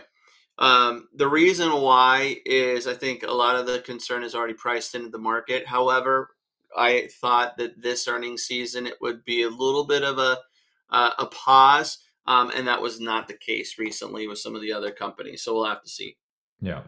Um, 0.58 1.08
the 1.14 1.28
reason 1.28 1.72
why 1.72 2.36
is 2.44 2.86
I 2.86 2.94
think 2.94 3.22
a 3.22 3.32
lot 3.32 3.56
of 3.56 3.66
the 3.66 3.80
concern 3.80 4.22
is 4.22 4.34
already 4.34 4.54
priced 4.54 4.94
into 4.94 5.08
the 5.08 5.18
market. 5.18 5.66
However, 5.66 6.30
I 6.76 7.08
thought 7.20 7.56
that 7.56 7.80
this 7.80 8.06
earnings 8.06 8.42
season 8.42 8.86
it 8.86 9.00
would 9.00 9.24
be 9.24 9.42
a 9.42 9.48
little 9.48 9.86
bit 9.86 10.02
of 10.02 10.18
a 10.18 10.38
uh, 10.90 11.12
a 11.18 11.26
pause, 11.26 11.98
um, 12.26 12.50
and 12.54 12.66
that 12.66 12.82
was 12.82 13.00
not 13.00 13.28
the 13.28 13.34
case 13.34 13.78
recently 13.78 14.26
with 14.26 14.38
some 14.38 14.54
of 14.54 14.60
the 14.60 14.72
other 14.72 14.90
companies. 14.90 15.42
So 15.42 15.54
we'll 15.54 15.66
have 15.66 15.82
to 15.82 15.88
see. 15.88 16.16
Yeah. 16.60 16.82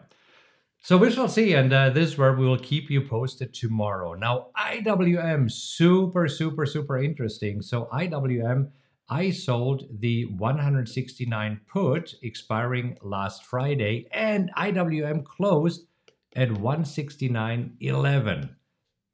So 0.81 0.97
we 0.97 1.09
shall 1.09 1.29
see, 1.29 1.53
and 1.53 1.71
uh, 1.71 1.91
this 1.91 2.09
is 2.09 2.17
where 2.17 2.33
we 2.33 2.45
will 2.45 2.59
keep 2.59 2.89
you 2.89 3.07
posted 3.07 3.53
tomorrow. 3.53 4.15
Now, 4.15 4.47
IWM, 4.57 5.49
super, 5.49 6.27
super, 6.27 6.65
super 6.65 7.01
interesting. 7.01 7.61
So 7.61 7.87
IWM, 7.93 8.69
I 9.09 9.31
sold 9.31 9.83
the 9.99 10.25
169 10.25 11.61
put 11.67 12.15
expiring 12.21 12.97
last 13.01 13.43
Friday, 13.43 14.07
and 14.11 14.51
IWM 14.57 15.25
closed 15.25 15.85
at 16.35 16.49
169.11. 16.49 18.49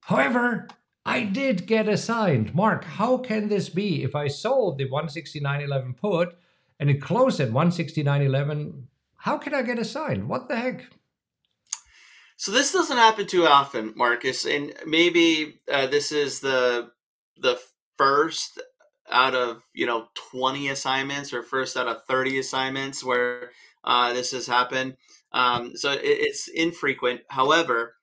However, 0.01 0.67
I 1.05 1.23
did 1.23 1.65
get 1.65 1.87
assigned. 1.87 2.53
Mark, 2.53 2.83
how 2.83 3.17
can 3.17 3.49
this 3.49 3.69
be? 3.69 4.03
If 4.03 4.15
I 4.15 4.27
sold 4.27 4.77
the 4.77 4.89
169.11 4.89 5.97
put 5.97 6.37
and 6.79 6.89
it 6.89 7.01
closed 7.01 7.39
at 7.39 7.49
169.11, 7.49 8.83
how 9.15 9.37
can 9.37 9.53
I 9.53 9.61
get 9.63 9.79
assigned? 9.79 10.29
What 10.29 10.47
the 10.47 10.55
heck? 10.55 10.85
So 12.37 12.51
this 12.51 12.71
doesn't 12.71 12.95
happen 12.95 13.27
too 13.27 13.45
often, 13.45 13.93
Marcus, 13.97 14.45
and 14.45 14.73
maybe 14.85 15.59
uh, 15.71 15.87
this 15.87 16.11
is 16.11 16.39
the 16.39 16.91
the 17.37 17.59
first 17.97 18.61
out 19.11 19.35
of 19.35 19.63
you 19.73 19.85
know 19.85 20.07
20 20.31 20.69
assignments 20.69 21.33
or 21.33 21.43
first 21.43 21.77
out 21.77 21.87
of 21.87 22.03
30 22.05 22.39
assignments 22.39 23.03
where 23.03 23.51
uh, 23.83 24.13
this 24.13 24.31
has 24.31 24.47
happened. 24.47 24.97
Um, 25.31 25.75
so 25.75 25.91
it, 25.91 26.01
it's 26.03 26.47
infrequent. 26.47 27.21
However, 27.29 27.95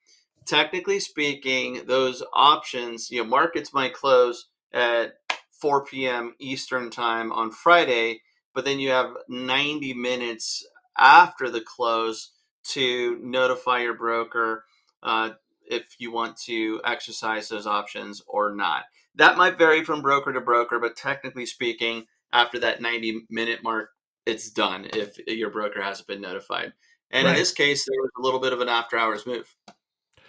technically 0.47 1.01
speaking, 1.01 1.83
those 1.87 2.23
options, 2.33 3.11
you 3.11 3.23
know, 3.23 3.29
markets 3.29 3.75
might 3.75 3.95
close 3.95 4.47
at 4.73 5.15
4 5.51 5.85
p.m. 5.85 6.35
Eastern 6.39 6.91
time 6.91 7.33
on 7.33 7.51
Friday, 7.51 8.23
but 8.55 8.65
then 8.65 8.79
you 8.79 8.91
have 8.91 9.11
90 9.29 9.95
minutes 9.95 10.67
after 10.99 11.51
the 11.51 11.61
close 11.61 12.33
to 12.65 13.19
notify 13.23 13.81
your 13.81 13.95
broker 13.95 14.65
uh, 15.03 15.31
if 15.69 15.97
you 15.99 16.13
want 16.13 16.37
to 16.37 16.81
exercise 16.85 17.49
those 17.49 17.67
options 17.67 18.23
or 18.27 18.55
not. 18.55 18.85
That 19.17 19.37
might 19.37 19.59
vary 19.59 19.85
from 19.85 20.03
broker 20.03 20.33
to 20.33 20.41
broker, 20.41 20.79
but 20.79 20.97
technically 20.97 21.47
speaking, 21.47 22.05
after 22.33 22.59
that 22.61 22.81
90 22.81 23.27
minute 23.31 23.63
mark, 23.63 23.91
it's 24.27 24.51
done 24.51 24.89
if 24.93 25.19
your 25.27 25.51
broker 25.51 25.83
hasn't 25.83 26.09
been 26.09 26.21
notified. 26.21 26.73
And 27.11 27.25
right. 27.25 27.33
in 27.33 27.37
this 27.37 27.53
case, 27.53 27.87
there 27.87 28.01
was 28.01 28.11
a 28.19 28.23
little 28.23 28.41
bit 28.41 28.53
of 28.53 28.61
an 28.61 28.69
after 28.69 28.99
hours 28.99 29.27
move. 29.27 29.55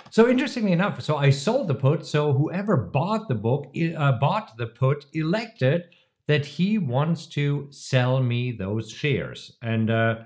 So 0.09 0.29
interestingly 0.29 0.71
enough, 0.71 1.01
so 1.01 1.17
I 1.17 1.31
sold 1.31 1.67
the 1.67 1.75
put. 1.75 2.05
So 2.05 2.31
whoever 2.31 2.77
bought 2.77 3.27
the 3.27 3.35
book, 3.35 3.73
uh, 3.97 4.13
bought 4.13 4.55
the 4.57 4.67
put, 4.67 5.05
elected 5.13 5.85
that 6.27 6.45
he 6.45 6.77
wants 6.77 7.25
to 7.27 7.67
sell 7.71 8.21
me 8.21 8.51
those 8.51 8.91
shares. 8.91 9.57
And 9.61 9.89
uh, 9.89 10.19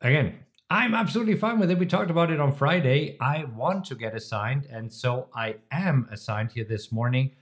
again, 0.00 0.40
I'm 0.70 0.94
absolutely 0.94 1.36
fine 1.36 1.60
with 1.60 1.70
it. 1.70 1.78
We 1.78 1.86
talked 1.86 2.10
about 2.10 2.30
it 2.30 2.40
on 2.40 2.52
Friday. 2.52 3.16
I 3.20 3.44
want 3.44 3.84
to 3.86 3.94
get 3.94 4.14
assigned, 4.14 4.66
and 4.66 4.92
so 4.92 5.28
I 5.34 5.56
am 5.70 6.08
assigned 6.10 6.52
here 6.52 6.64
this 6.64 6.90
morning. 6.90 7.32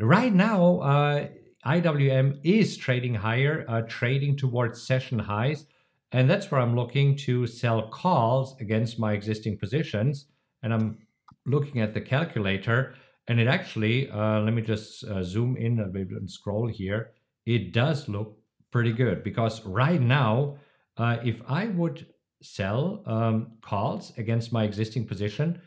Right 0.00 0.34
now, 0.34 0.80
uh, 0.80 1.28
IWM 1.64 2.40
is 2.42 2.76
trading 2.76 3.14
higher, 3.14 3.64
uh, 3.68 3.82
trading 3.82 4.36
towards 4.36 4.82
session 4.82 5.20
highs, 5.20 5.66
and 6.10 6.28
that's 6.28 6.50
where 6.50 6.60
I'm 6.60 6.74
looking 6.74 7.16
to 7.18 7.46
sell 7.46 7.88
calls 7.90 8.56
against 8.60 8.98
my 8.98 9.12
existing 9.12 9.56
positions. 9.56 10.26
And 10.64 10.74
I'm 10.74 10.98
looking 11.46 11.80
at 11.80 11.94
the 11.94 12.00
calculator, 12.00 12.96
and 13.28 13.38
it 13.38 13.46
actually, 13.46 14.10
uh, 14.10 14.40
let 14.40 14.52
me 14.52 14.62
just 14.62 15.04
uh, 15.04 15.22
zoom 15.22 15.56
in 15.56 15.78
a 15.78 15.86
bit 15.86 16.08
and 16.10 16.28
scroll 16.28 16.66
here. 16.66 17.12
It 17.46 17.72
does 17.72 18.08
look 18.08 18.36
pretty 18.72 18.92
good 18.92 19.22
because 19.22 19.64
right 19.64 20.00
now, 20.00 20.56
uh, 20.96 21.18
if 21.22 21.40
I 21.46 21.66
would 21.66 22.04
sell 22.42 23.04
um, 23.06 23.52
calls 23.62 24.12
against 24.18 24.52
my 24.52 24.64
existing 24.64 25.06
position, 25.06 25.62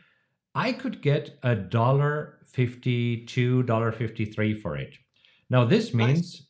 I 0.58 0.72
could 0.72 1.00
get 1.02 1.38
a 1.44 1.54
dollar 1.54 2.38
fifty-two, 2.46 3.62
dollar 3.62 3.92
fifty-three 3.92 4.54
for 4.60 4.76
it. 4.76 4.98
Now 5.48 5.64
this 5.64 5.94
means 5.94 6.48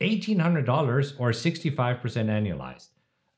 eighteen 0.00 0.38
hundred 0.38 0.64
dollars 0.64 1.14
or 1.18 1.32
sixty-five 1.32 2.00
percent 2.00 2.28
annualized. 2.28 2.90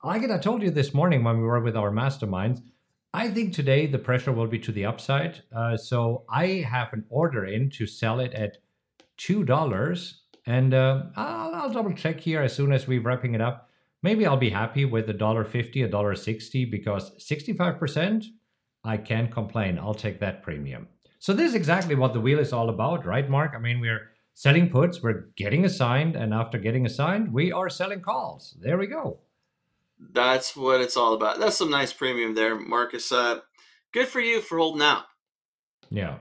Like 0.03 0.31
I 0.31 0.39
told 0.39 0.63
you 0.63 0.71
this 0.71 0.93
morning 0.93 1.25
when 1.25 1.39
we 1.39 1.45
were 1.45 1.63
with 1.63 1.75
our 1.75 1.91
masterminds, 1.91 2.61
I 3.15 3.31
think 3.31 3.55
today 3.55 3.87
the 3.87 3.99
pressure 3.99 4.33
will 4.33 4.47
be 4.47 4.59
to 4.59 4.73
the 4.73 4.85
upside. 4.85 5.43
Uh, 5.57 5.79
so 5.79 6.27
I 6.29 6.47
have 6.71 6.93
an 6.93 7.07
order 7.09 7.47
in 7.47 7.71
to 7.71 7.87
sell 7.87 8.21
it 8.21 8.35
at 8.35 8.59
two 9.17 9.43
dollars, 9.43 10.21
and 10.45 10.75
uh, 10.75 11.05
I'll, 11.17 11.55
I'll, 11.55 11.73
double 11.73 11.95
check 11.95 12.21
here 12.21 12.43
as 12.43 12.55
soon 12.55 12.73
as 12.73 12.87
we're 12.87 13.01
wrapping 13.01 13.35
it 13.35 13.41
up. 13.41 13.71
Maybe 14.03 14.27
I'll 14.27 14.37
be 14.37 14.51
happy 14.51 14.85
with 14.85 15.09
a 15.09 15.15
dollar 15.15 15.45
fifty, 15.45 15.81
a 15.81 15.89
dollar 15.89 16.15
sixty, 16.15 16.67
because 16.67 17.13
sixty-five 17.17 17.79
percent, 17.79 18.27
I 18.85 18.97
can't 18.97 19.31
complain. 19.31 19.79
I'll 19.79 19.95
take 19.95 20.21
that 20.21 20.43
premium. 20.43 20.89
So 21.19 21.33
this 21.33 21.49
is 21.51 21.55
exactly 21.55 21.95
what 21.95 22.13
the 22.13 22.21
wheel 22.21 22.39
is 22.39 22.53
all 22.53 22.69
about, 22.69 23.07
right, 23.07 23.29
Mark? 23.29 23.53
I 23.57 23.59
mean, 23.59 23.81
we're 23.81 24.11
selling 24.35 24.69
puts, 24.69 25.03
we're 25.03 25.27
getting 25.37 25.65
assigned, 25.65 26.17
and 26.17 26.35
after 26.35 26.59
getting 26.59 26.85
assigned, 26.85 27.33
we 27.33 27.51
are 27.51 27.71
selling 27.71 28.03
calls. 28.03 28.57
There 28.61 28.77
we 28.77 28.87
go. 28.87 29.21
That's 30.13 30.55
what 30.55 30.81
it's 30.81 30.97
all 30.97 31.15
about. 31.15 31.41
That's 31.41 31.57
some 31.57 31.71
nice 31.71 31.93
premium 31.93 32.35
there, 32.35 32.55
Marcus. 32.57 33.11
Uh, 33.11 33.41
good 33.93 34.09
for 34.09 34.21
you 34.21 34.41
for 34.41 34.59
holding 34.59 34.83
out. 34.83 35.05
Yeah. 35.89 36.17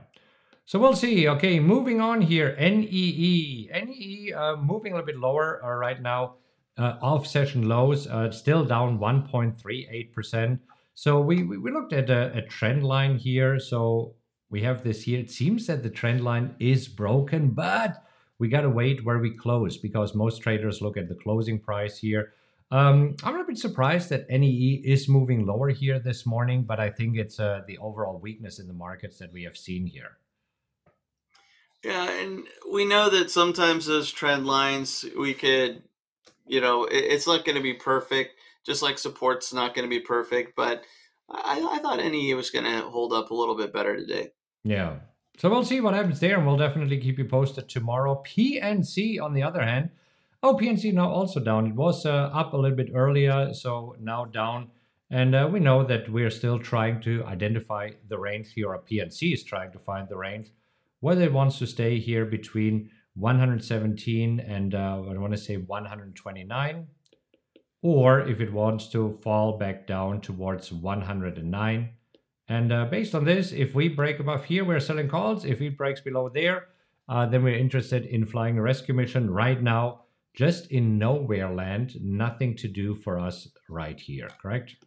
So 0.66 0.80
we'll 0.80 0.96
see. 0.96 1.28
Okay, 1.28 1.60
moving 1.60 2.00
on 2.00 2.22
here. 2.22 2.56
NEE. 2.58 3.70
NEE 3.74 4.34
uh, 4.34 4.56
moving 4.56 4.94
a 4.94 4.96
little 4.96 5.06
bit 5.06 5.18
lower 5.18 5.64
uh, 5.64 5.74
right 5.76 6.02
now. 6.02 6.36
Uh, 6.78 6.96
off 7.02 7.28
session 7.28 7.68
lows, 7.68 8.08
uh, 8.08 8.32
still 8.32 8.64
down 8.66 8.98
1.38%. 8.98 10.60
So 10.96 11.20
we, 11.22 11.44
we, 11.44 11.72
looked 11.72 11.94
at 11.94 12.10
a, 12.10 12.38
a, 12.38 12.42
trend 12.44 12.84
line 12.84 13.18
here. 13.18 13.60
So 13.60 14.16
we 14.50 14.62
have 14.62 14.84
this 14.84 15.04
here. 15.04 15.20
It 15.20 15.32
seems 15.32 15.66
that 15.68 15.82
the 15.82 15.90
trend 15.90 16.24
line 16.24 16.56
is 16.60 16.88
broken, 16.88 17.50
but 17.50 18.04
we 18.38 18.48
got 18.48 18.62
to 18.62 18.70
wait 18.70 19.04
where 19.04 19.20
we 19.20 19.32
close 19.32 19.78
because 19.78 20.14
most 20.14 20.42
traders 20.42 20.82
look 20.82 20.98
at 20.98 21.10
the 21.10 21.16
closing 21.16 21.60
price 21.60 21.98
here. 21.98 22.34
Um, 22.72 23.16
I'm 23.24 23.40
a 23.40 23.44
bit 23.44 23.58
surprised 23.58 24.10
that 24.10 24.30
NEE 24.30 24.82
is 24.86 25.08
moving 25.08 25.46
lower 25.46 25.70
here 25.70 26.00
this 26.00 26.26
morning, 26.26 26.64
but 26.64 26.80
I 26.80 26.90
think 26.90 27.18
it's 27.18 27.40
uh, 27.40 27.62
the 27.68 27.78
overall 27.78 28.20
weakness 28.20 28.60
in 28.60 28.68
the 28.68 28.74
markets 28.74 29.20
that 29.20 29.32
we 29.32 29.44
have 29.44 29.58
seen 29.58 29.86
here. 29.86 30.18
Yeah, 31.84 32.10
and 32.10 32.46
we 32.72 32.86
know 32.86 33.10
that 33.10 33.30
sometimes 33.30 33.86
those 33.86 34.12
trend 34.12 34.48
lines 34.48 35.06
we 35.18 35.34
could, 35.34 35.84
you 36.48 36.62
know, 36.62 36.88
it's 36.90 37.28
not 37.28 37.46
going 37.46 37.58
to 37.58 37.62
be 37.62 37.74
perfect. 37.74 38.36
Just 38.66 38.82
like 38.82 38.98
support's 38.98 39.54
not 39.54 39.76
going 39.76 39.88
to 39.88 39.90
be 39.90 40.00
perfect, 40.00 40.56
but 40.56 40.84
I, 41.30 41.62
I 41.72 41.80
thought 41.80 42.00
NEE 42.00 42.34
was 42.34 42.50
going 42.50 42.66
to 42.66 42.82
hold 42.82 43.14
up 43.14 43.32
a 43.32 43.36
little 43.36 43.56
bit 43.56 43.74
better 43.74 43.96
today. 43.96 44.30
Yeah. 44.64 44.98
So 45.38 45.50
we'll 45.50 45.66
see 45.66 45.82
what 45.82 45.94
happens 45.94 46.20
there, 46.20 46.38
and 46.38 46.46
we'll 46.46 46.58
definitely 46.58 47.00
keep 47.00 47.18
you 47.18 47.26
posted 47.26 47.68
tomorrow. 47.68 48.24
PNC, 48.26 49.22
on 49.22 49.34
the 49.34 49.44
other 49.44 49.62
hand, 49.62 49.90
oh, 50.44 50.56
PNC 50.56 50.94
now 50.94 51.10
also 51.10 51.40
down. 51.40 51.68
It 51.68 51.76
was 51.76 52.06
uh, 52.06 52.30
up 52.34 52.54
a 52.54 52.58
little 52.58 52.78
bit 52.78 52.92
earlier, 52.94 53.54
so 53.54 53.96
now 54.00 54.26
down. 54.26 54.70
And 55.10 55.36
uh, 55.36 55.50
we 55.52 55.60
know 55.60 55.84
that 55.86 56.10
we're 56.10 56.30
still 56.30 56.60
trying 56.60 57.02
to 57.02 57.24
identify 57.26 57.92
the 58.08 58.18
range 58.18 58.54
here, 58.54 58.70
or 58.70 58.80
PNC 58.80 59.34
is 59.34 59.44
trying 59.44 59.72
to 59.72 59.80
find 59.80 60.08
the 60.08 60.18
range 60.18 60.52
whether 61.04 61.24
it 61.24 61.34
wants 61.34 61.60
to 61.60 61.68
stay 61.68 62.00
here 62.00 62.24
between 62.24 62.90
117 63.16 64.40
and 64.40 64.74
uh, 64.74 65.02
I 65.06 65.18
want 65.18 65.34
to 65.34 65.38
say 65.38 65.58
129, 65.58 66.88
or 67.84 68.22
if 68.22 68.40
it 68.40 68.52
wants 68.52 68.88
to 68.88 69.20
fall 69.22 69.58
back 69.58 69.86
down 69.86 70.22
towards 70.22 70.72
109. 70.72 71.90
And 72.48 72.72
uh, 72.72 72.86
based 72.86 73.14
on 73.14 73.26
this, 73.26 73.52
if 73.52 73.76
we 73.76 73.90
break 73.90 74.20
above 74.20 74.46
here, 74.46 74.64
we're 74.64 74.80
selling 74.80 75.10
calls. 75.10 75.46
If 75.46 75.62
it 75.62 75.78
breaks 75.78 76.00
below 76.00 76.30
there, 76.30 76.68
uh, 77.10 77.26
then 77.26 77.44
we're 77.44 77.58
interested 77.58 78.06
in 78.06 78.26
flying 78.26 78.58
a 78.58 78.62
rescue 78.62 78.94
mission 78.94 79.30
right 79.30 79.62
now, 79.62 80.06
just 80.34 80.72
in 80.72 80.98
nowhere 80.98 81.54
land. 81.54 81.96
Nothing 82.02 82.56
to 82.58 82.70
do 82.70 82.96
for 82.96 83.20
us 83.20 83.50
right 83.70 84.00
here, 84.00 84.30
correct? 84.42 84.78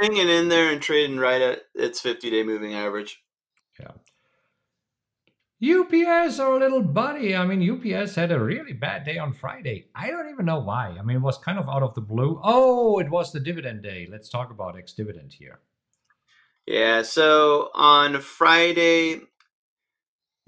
Hanging 0.00 0.28
in 0.28 0.48
there 0.48 0.72
and 0.72 0.80
trading 0.80 1.18
right 1.18 1.42
at 1.42 1.62
its 1.74 2.00
50 2.00 2.30
day 2.30 2.44
moving 2.44 2.74
average. 2.74 3.20
Yeah. 3.80 3.92
UPS, 5.62 6.40
our 6.40 6.54
oh, 6.54 6.58
little 6.58 6.82
buddy. 6.82 7.36
I 7.36 7.46
mean, 7.46 7.62
UPS 7.62 8.16
had 8.16 8.32
a 8.32 8.42
really 8.42 8.72
bad 8.72 9.04
day 9.04 9.18
on 9.18 9.32
Friday. 9.32 9.86
I 9.94 10.10
don't 10.10 10.28
even 10.28 10.46
know 10.46 10.58
why. 10.58 10.96
I 10.98 11.02
mean, 11.02 11.18
it 11.18 11.22
was 11.22 11.38
kind 11.38 11.58
of 11.58 11.68
out 11.68 11.82
of 11.82 11.94
the 11.94 12.00
blue. 12.00 12.40
Oh, 12.42 12.98
it 12.98 13.08
was 13.08 13.32
the 13.32 13.40
dividend 13.40 13.82
day. 13.82 14.08
Let's 14.10 14.28
talk 14.28 14.50
about 14.50 14.76
ex 14.76 14.92
dividend 14.92 15.32
here. 15.32 15.60
Yeah, 16.66 17.02
so 17.02 17.70
on 17.72 18.20
Friday, 18.20 19.20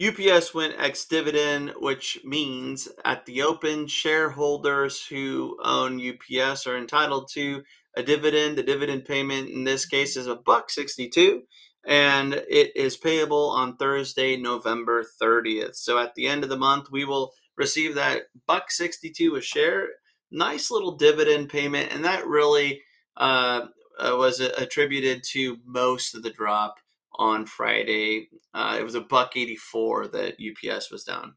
UPS 0.05 0.53
went 0.53 0.75
ex 0.79 1.05
dividend, 1.05 1.75
which 1.79 2.19
means 2.25 2.89
at 3.05 3.27
the 3.27 3.43
open, 3.43 3.87
shareholders 3.87 5.07
who 5.07 5.57
own 5.63 6.01
UPS 6.01 6.67
are 6.67 6.77
entitled 6.77 7.31
to 7.35 7.63
a 7.97 8.03
dividend. 8.03 8.59
The 8.59 8.63
dividend 8.65 9.05
payment 9.05 9.51
in 9.51 9.63
this 9.65 9.87
case 9.87 10.17
is 10.17 10.27
a 10.27 10.35
buck 10.35 10.69
sixty-two 10.69 11.43
and 11.87 12.35
it 12.35 12.77
is 12.77 12.97
payable 12.97 13.51
on 13.51 13.77
Thursday, 13.77 14.37
November 14.37 15.05
30th. 15.23 15.77
So 15.77 15.99
at 15.99 16.15
the 16.15 16.27
end 16.27 16.43
of 16.43 16.51
the 16.51 16.57
month, 16.57 16.91
we 16.91 17.05
will 17.05 17.33
receive 17.57 17.95
that 17.95 18.25
buck 18.47 18.71
62 18.71 19.37
a 19.37 19.41
share. 19.41 19.89
Nice 20.33 20.71
little 20.71 20.97
dividend 20.97 21.49
payment, 21.49 21.93
and 21.93 22.05
that 22.05 22.27
really 22.27 22.83
uh, 23.17 23.67
uh, 23.99 24.17
was 24.17 24.41
attributed 24.41 25.23
to 25.23 25.59
most 25.65 26.17
of 26.17 26.25
the 26.25 26.31
drop 26.31 26.79
on 27.15 27.47
Friday. 27.47 28.29
Uh, 28.53 28.77
it 28.79 28.83
was 28.83 28.97
a 28.97 29.01
buck 29.01 29.37
84 29.37 30.09
that 30.09 30.37
UPS 30.41 30.91
was 30.91 31.05
down. 31.05 31.35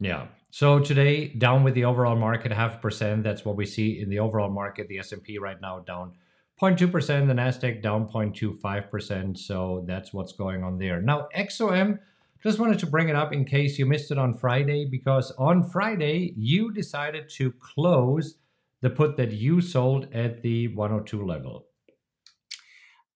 Yeah. 0.00 0.28
So 0.50 0.80
today, 0.80 1.28
down 1.28 1.62
with 1.62 1.74
the 1.74 1.84
overall 1.84 2.16
market, 2.16 2.50
half 2.50 2.80
percent. 2.80 3.22
That's 3.22 3.44
what 3.44 3.56
we 3.56 3.66
see 3.66 4.00
in 4.00 4.08
the 4.08 4.18
overall 4.18 4.48
market. 4.48 4.88
The 4.88 4.98
S&P 4.98 5.38
right 5.38 5.60
now 5.60 5.80
down 5.80 6.14
0.2%, 6.60 7.26
the 7.26 7.32
NASDAQ 7.32 7.82
down 7.82 8.06
0.25%. 8.08 9.38
So 9.38 9.82
that's 9.86 10.12
what's 10.12 10.32
going 10.32 10.62
on 10.62 10.78
there. 10.78 11.00
Now, 11.00 11.28
XOM, 11.34 11.98
just 12.42 12.58
wanted 12.58 12.78
to 12.80 12.86
bring 12.86 13.08
it 13.08 13.16
up 13.16 13.32
in 13.32 13.44
case 13.44 13.78
you 13.78 13.86
missed 13.86 14.10
it 14.10 14.18
on 14.18 14.34
Friday, 14.34 14.84
because 14.84 15.32
on 15.38 15.62
Friday, 15.62 16.34
you 16.36 16.72
decided 16.72 17.30
to 17.30 17.52
close 17.52 18.36
the 18.82 18.90
put 18.90 19.16
that 19.16 19.32
you 19.32 19.60
sold 19.60 20.08
at 20.12 20.42
the 20.42 20.68
102 20.68 21.24
level. 21.24 21.66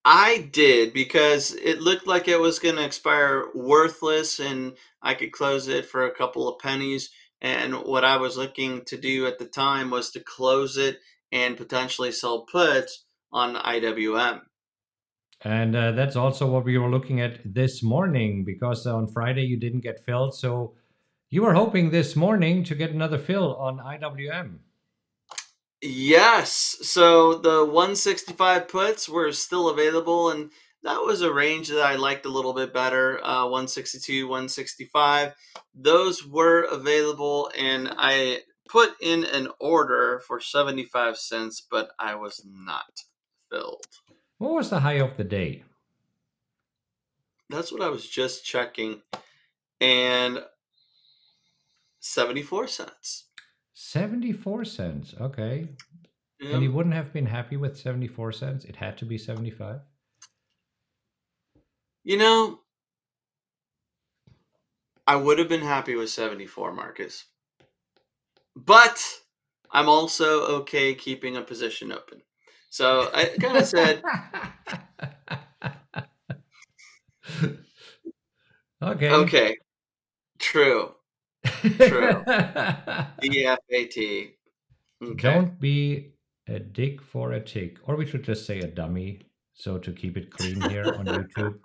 I 0.07 0.49
did 0.51 0.93
because 0.93 1.53
it 1.53 1.81
looked 1.81 2.05
like 2.05 2.27
it 2.27 2.39
was 2.39 2.59
going 2.59 2.75
to 2.75 2.85
expire 2.85 3.45
worthless 3.55 4.39
and 4.39 4.73
I 5.01 5.15
could 5.15 5.31
close 5.31 5.67
it 5.67 5.87
for 5.87 6.05
a 6.05 6.13
couple 6.13 6.47
of 6.47 6.59
pennies. 6.59 7.09
And 7.41 7.73
what 7.73 8.05
I 8.05 8.17
was 8.17 8.37
looking 8.37 8.85
to 8.85 8.97
do 8.97 9.25
at 9.25 9.39
the 9.39 9.45
time 9.45 9.89
was 9.89 10.11
to 10.11 10.19
close 10.19 10.77
it 10.77 10.99
and 11.31 11.57
potentially 11.57 12.11
sell 12.11 12.41
puts 12.41 13.04
on 13.35 13.55
IWM. 13.55 14.41
And 15.41 15.75
uh, 15.75 15.91
that's 15.91 16.15
also 16.15 16.47
what 16.47 16.63
we 16.63 16.77
were 16.77 16.89
looking 16.89 17.19
at 17.19 17.39
this 17.43 17.83
morning 17.83 18.45
because 18.45 18.87
on 18.87 19.07
Friday 19.07 19.43
you 19.43 19.57
didn't 19.57 19.81
get 19.81 20.03
filled. 20.05 20.33
So 20.33 20.73
you 21.29 21.41
were 21.41 21.53
hoping 21.53 21.91
this 21.91 22.15
morning 22.15 22.63
to 22.63 22.75
get 22.75 22.91
another 22.91 23.17
fill 23.17 23.57
on 23.57 23.77
IWM. 23.77 24.59
Yes. 25.81 26.77
So 26.81 27.35
the 27.35 27.65
165 27.65 28.69
puts 28.69 29.09
were 29.09 29.31
still 29.33 29.67
available, 29.67 30.31
and 30.31 30.49
that 30.83 31.01
was 31.01 31.21
a 31.21 31.33
range 31.33 31.67
that 31.67 31.81
I 31.81 31.95
liked 31.95 32.25
a 32.25 32.29
little 32.29 32.53
bit 32.53 32.73
better 32.73 33.23
uh, 33.23 33.43
162, 33.43 34.27
165. 34.27 35.33
Those 35.75 36.25
were 36.25 36.63
available, 36.63 37.51
and 37.57 37.93
I 37.97 38.39
put 38.69 38.93
in 39.01 39.25
an 39.25 39.49
order 39.59 40.21
for 40.25 40.39
75 40.39 41.17
cents, 41.17 41.61
but 41.69 41.89
I 41.99 42.15
was 42.15 42.41
not 42.47 43.03
filled. 43.51 43.85
What 44.37 44.53
was 44.53 44.69
the 44.69 44.79
high 44.79 44.99
of 44.99 45.17
the 45.17 45.23
day? 45.23 45.63
That's 47.49 47.71
what 47.71 47.81
I 47.81 47.89
was 47.89 48.07
just 48.07 48.45
checking. 48.45 49.01
And 49.79 50.43
74 51.99 52.67
cents. 52.67 53.25
74 53.73 54.65
cents. 54.65 55.15
Okay. 55.19 55.69
Yeah. 56.39 56.55
And 56.55 56.63
you 56.63 56.71
wouldn't 56.71 56.95
have 56.95 57.13
been 57.13 57.25
happy 57.25 57.57
with 57.57 57.77
74 57.77 58.31
cents? 58.31 58.65
It 58.65 58.75
had 58.75 58.97
to 58.99 59.05
be 59.05 59.17
75? 59.17 59.79
You 62.03 62.17
know, 62.17 62.59
I 65.07 65.15
would 65.15 65.39
have 65.39 65.49
been 65.49 65.61
happy 65.61 65.95
with 65.95 66.09
74, 66.09 66.73
Marcus. 66.73 67.25
But 68.55 69.03
I'm 69.71 69.89
also 69.89 70.41
okay 70.59 70.93
keeping 70.95 71.35
a 71.35 71.41
position 71.41 71.91
open. 71.91 72.21
So 72.75 73.09
I 73.13 73.27
kind 73.39 73.55
of 73.55 73.65
said, 73.65 74.03
okay. 78.83 79.09
Okay. 79.11 79.57
True. 80.39 80.91
True. 81.45 82.21
DFAT. 83.23 84.31
Okay. 85.01 85.15
Don't 85.15 85.57
be 85.57 86.15
a 86.47 86.59
dick 86.59 87.01
for 87.01 87.31
a 87.31 87.39
tick. 87.39 87.77
Or 87.87 87.95
we 87.95 88.05
should 88.05 88.25
just 88.25 88.45
say 88.45 88.59
a 88.59 88.67
dummy. 88.67 89.21
So 89.53 89.77
to 89.77 89.93
keep 89.93 90.17
it 90.17 90.31
clean 90.31 90.59
here 90.69 90.83
on 90.83 91.05
YouTube. 91.05 91.57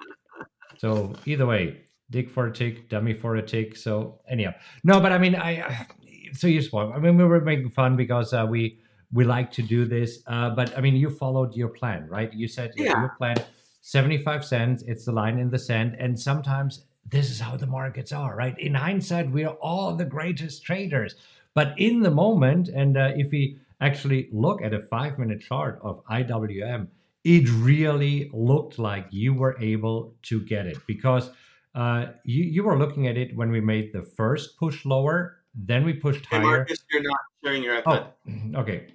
So 0.78 1.14
either 1.26 1.44
way, 1.44 1.86
dick 2.10 2.30
for 2.30 2.46
a 2.46 2.52
tick, 2.52 2.88
dummy 2.88 3.14
for 3.14 3.34
a 3.34 3.42
tick. 3.42 3.76
So 3.76 4.20
anyhow, 4.28 4.52
no, 4.84 5.00
but 5.00 5.10
I 5.10 5.18
mean, 5.18 5.34
I, 5.34 5.88
so 6.34 6.46
you 6.46 6.62
spoil. 6.62 6.92
I 6.94 7.00
mean, 7.00 7.16
we 7.16 7.24
were 7.24 7.40
making 7.40 7.70
fun 7.70 7.96
because 7.96 8.32
uh, 8.32 8.46
we 8.48 8.78
we 9.12 9.24
like 9.24 9.50
to 9.52 9.62
do 9.62 9.84
this. 9.84 10.22
Uh, 10.26 10.50
but 10.50 10.76
I 10.76 10.80
mean, 10.80 10.96
you 10.96 11.10
followed 11.10 11.54
your 11.54 11.68
plan, 11.68 12.06
right? 12.08 12.32
You 12.32 12.48
said 12.48 12.72
yeah. 12.76 13.00
your 13.00 13.14
plan, 13.18 13.36
75 13.82 14.44
cents, 14.44 14.82
it's 14.86 15.04
the 15.04 15.12
line 15.12 15.38
in 15.38 15.50
the 15.50 15.58
sand. 15.58 15.96
And 15.98 16.18
sometimes 16.18 16.84
this 17.08 17.30
is 17.30 17.40
how 17.40 17.56
the 17.56 17.66
markets 17.66 18.12
are, 18.12 18.36
right? 18.36 18.58
In 18.58 18.74
hindsight, 18.74 19.30
we're 19.30 19.48
all 19.48 19.94
the 19.94 20.04
greatest 20.04 20.62
traders. 20.62 21.16
But 21.54 21.74
in 21.78 22.00
the 22.00 22.10
moment, 22.10 22.68
and 22.68 22.96
uh, 22.96 23.12
if 23.16 23.30
we 23.30 23.58
actually 23.80 24.28
look 24.32 24.62
at 24.62 24.72
a 24.74 24.82
five 24.82 25.18
minute 25.18 25.40
chart 25.40 25.80
of 25.82 26.04
IWM, 26.06 26.86
it 27.24 27.48
really 27.50 28.30
looked 28.32 28.78
like 28.78 29.06
you 29.10 29.34
were 29.34 29.56
able 29.60 30.14
to 30.22 30.40
get 30.42 30.66
it 30.66 30.78
because 30.86 31.30
uh, 31.74 32.06
you, 32.24 32.44
you 32.44 32.64
were 32.64 32.78
looking 32.78 33.08
at 33.08 33.16
it 33.16 33.36
when 33.36 33.50
we 33.50 33.60
made 33.60 33.92
the 33.92 34.02
first 34.02 34.56
push 34.56 34.84
lower, 34.84 35.38
then 35.54 35.84
we 35.84 35.92
pushed 35.92 36.24
hey, 36.26 36.38
higher. 36.38 36.58
Marcus, 36.58 36.78
you're 36.90 37.02
not 37.02 37.18
sharing 37.44 37.62
your 37.62 37.82
iPad. 37.82 38.06
Oh, 38.54 38.60
okay. 38.60 38.94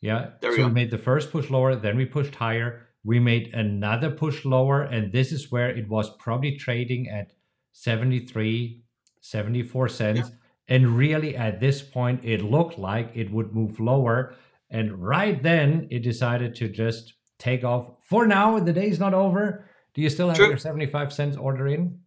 Yeah. 0.00 0.30
There 0.40 0.50
we 0.50 0.56
so 0.56 0.62
go. 0.62 0.68
we 0.68 0.74
made 0.74 0.90
the 0.90 0.98
first 0.98 1.30
push 1.30 1.50
lower, 1.50 1.74
then 1.76 1.96
we 1.96 2.06
pushed 2.06 2.34
higher. 2.34 2.88
We 3.04 3.20
made 3.20 3.54
another 3.54 4.10
push 4.10 4.44
lower, 4.44 4.82
and 4.82 5.12
this 5.12 5.32
is 5.32 5.50
where 5.50 5.70
it 5.70 5.88
was 5.88 6.10
probably 6.18 6.56
trading 6.56 7.08
at 7.08 7.32
73, 7.72 8.82
74 9.20 9.88
cents. 9.88 10.18
Yeah. 10.18 10.34
And 10.68 10.96
really, 10.98 11.34
at 11.36 11.60
this 11.60 11.80
point, 11.80 12.24
it 12.24 12.42
looked 12.42 12.78
like 12.78 13.10
it 13.14 13.30
would 13.30 13.54
move 13.54 13.80
lower. 13.80 14.34
And 14.70 15.02
right 15.02 15.42
then, 15.42 15.88
it 15.90 16.00
decided 16.00 16.54
to 16.56 16.68
just 16.68 17.14
take 17.38 17.64
off. 17.64 17.94
For 18.02 18.26
now, 18.26 18.58
the 18.58 18.72
day's 18.72 19.00
not 19.00 19.14
over. 19.14 19.64
Do 19.94 20.02
you 20.02 20.10
still 20.10 20.28
have 20.28 20.36
True. 20.36 20.48
your 20.48 20.58
75 20.58 21.12
cents 21.12 21.36
order 21.36 21.66
in? 21.68 22.00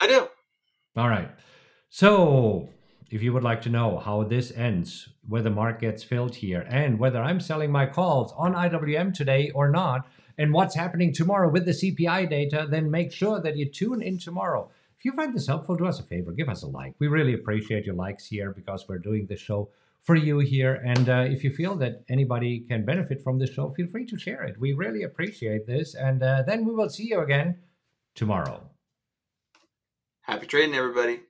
I 0.00 0.06
do. 0.06 0.28
All 0.96 1.08
right. 1.08 1.30
So 1.88 2.68
if 3.10 3.22
you 3.22 3.32
would 3.32 3.44
like 3.44 3.62
to 3.62 3.68
know 3.68 3.98
how 3.98 4.24
this 4.24 4.50
ends, 4.52 5.08
whether 5.28 5.50
Mark 5.50 5.80
gets 5.80 6.02
filled 6.02 6.36
here, 6.36 6.66
and 6.68 6.98
whether 6.98 7.22
I'm 7.22 7.40
selling 7.40 7.70
my 7.70 7.86
calls 7.86 8.32
on 8.36 8.54
IWM 8.54 9.14
today 9.14 9.50
or 9.54 9.70
not, 9.70 10.08
and 10.38 10.52
what's 10.52 10.74
happening 10.74 11.12
tomorrow 11.12 11.50
with 11.50 11.64
the 11.64 11.72
CPI 11.72 12.28
data, 12.28 12.66
then 12.68 12.90
make 12.90 13.12
sure 13.12 13.40
that 13.40 13.56
you 13.56 13.70
tune 13.70 14.02
in 14.02 14.18
tomorrow. 14.18 14.70
If 14.98 15.04
you 15.04 15.12
find 15.12 15.34
this 15.34 15.46
helpful, 15.46 15.76
do 15.76 15.86
us 15.86 16.00
a 16.00 16.02
favor, 16.02 16.32
give 16.32 16.48
us 16.48 16.62
a 16.62 16.66
like. 16.66 16.94
We 16.98 17.06
really 17.06 17.34
appreciate 17.34 17.86
your 17.86 17.94
likes 17.94 18.26
here 18.26 18.52
because 18.52 18.86
we're 18.88 18.98
doing 18.98 19.26
the 19.26 19.36
show 19.36 19.70
for 20.02 20.14
you 20.14 20.38
here. 20.38 20.74
And 20.74 21.08
uh, 21.08 21.24
if 21.28 21.44
you 21.44 21.50
feel 21.50 21.76
that 21.76 22.04
anybody 22.08 22.60
can 22.60 22.84
benefit 22.84 23.22
from 23.22 23.38
this 23.38 23.50
show, 23.50 23.70
feel 23.70 23.88
free 23.88 24.06
to 24.06 24.18
share 24.18 24.42
it. 24.44 24.58
We 24.58 24.72
really 24.72 25.02
appreciate 25.02 25.66
this. 25.66 25.94
And 25.94 26.22
uh, 26.22 26.42
then 26.46 26.64
we 26.64 26.74
will 26.74 26.88
see 26.88 27.08
you 27.08 27.20
again 27.20 27.58
tomorrow. 28.14 28.70
Happy 30.22 30.46
trading, 30.46 30.74
everybody. 30.74 31.25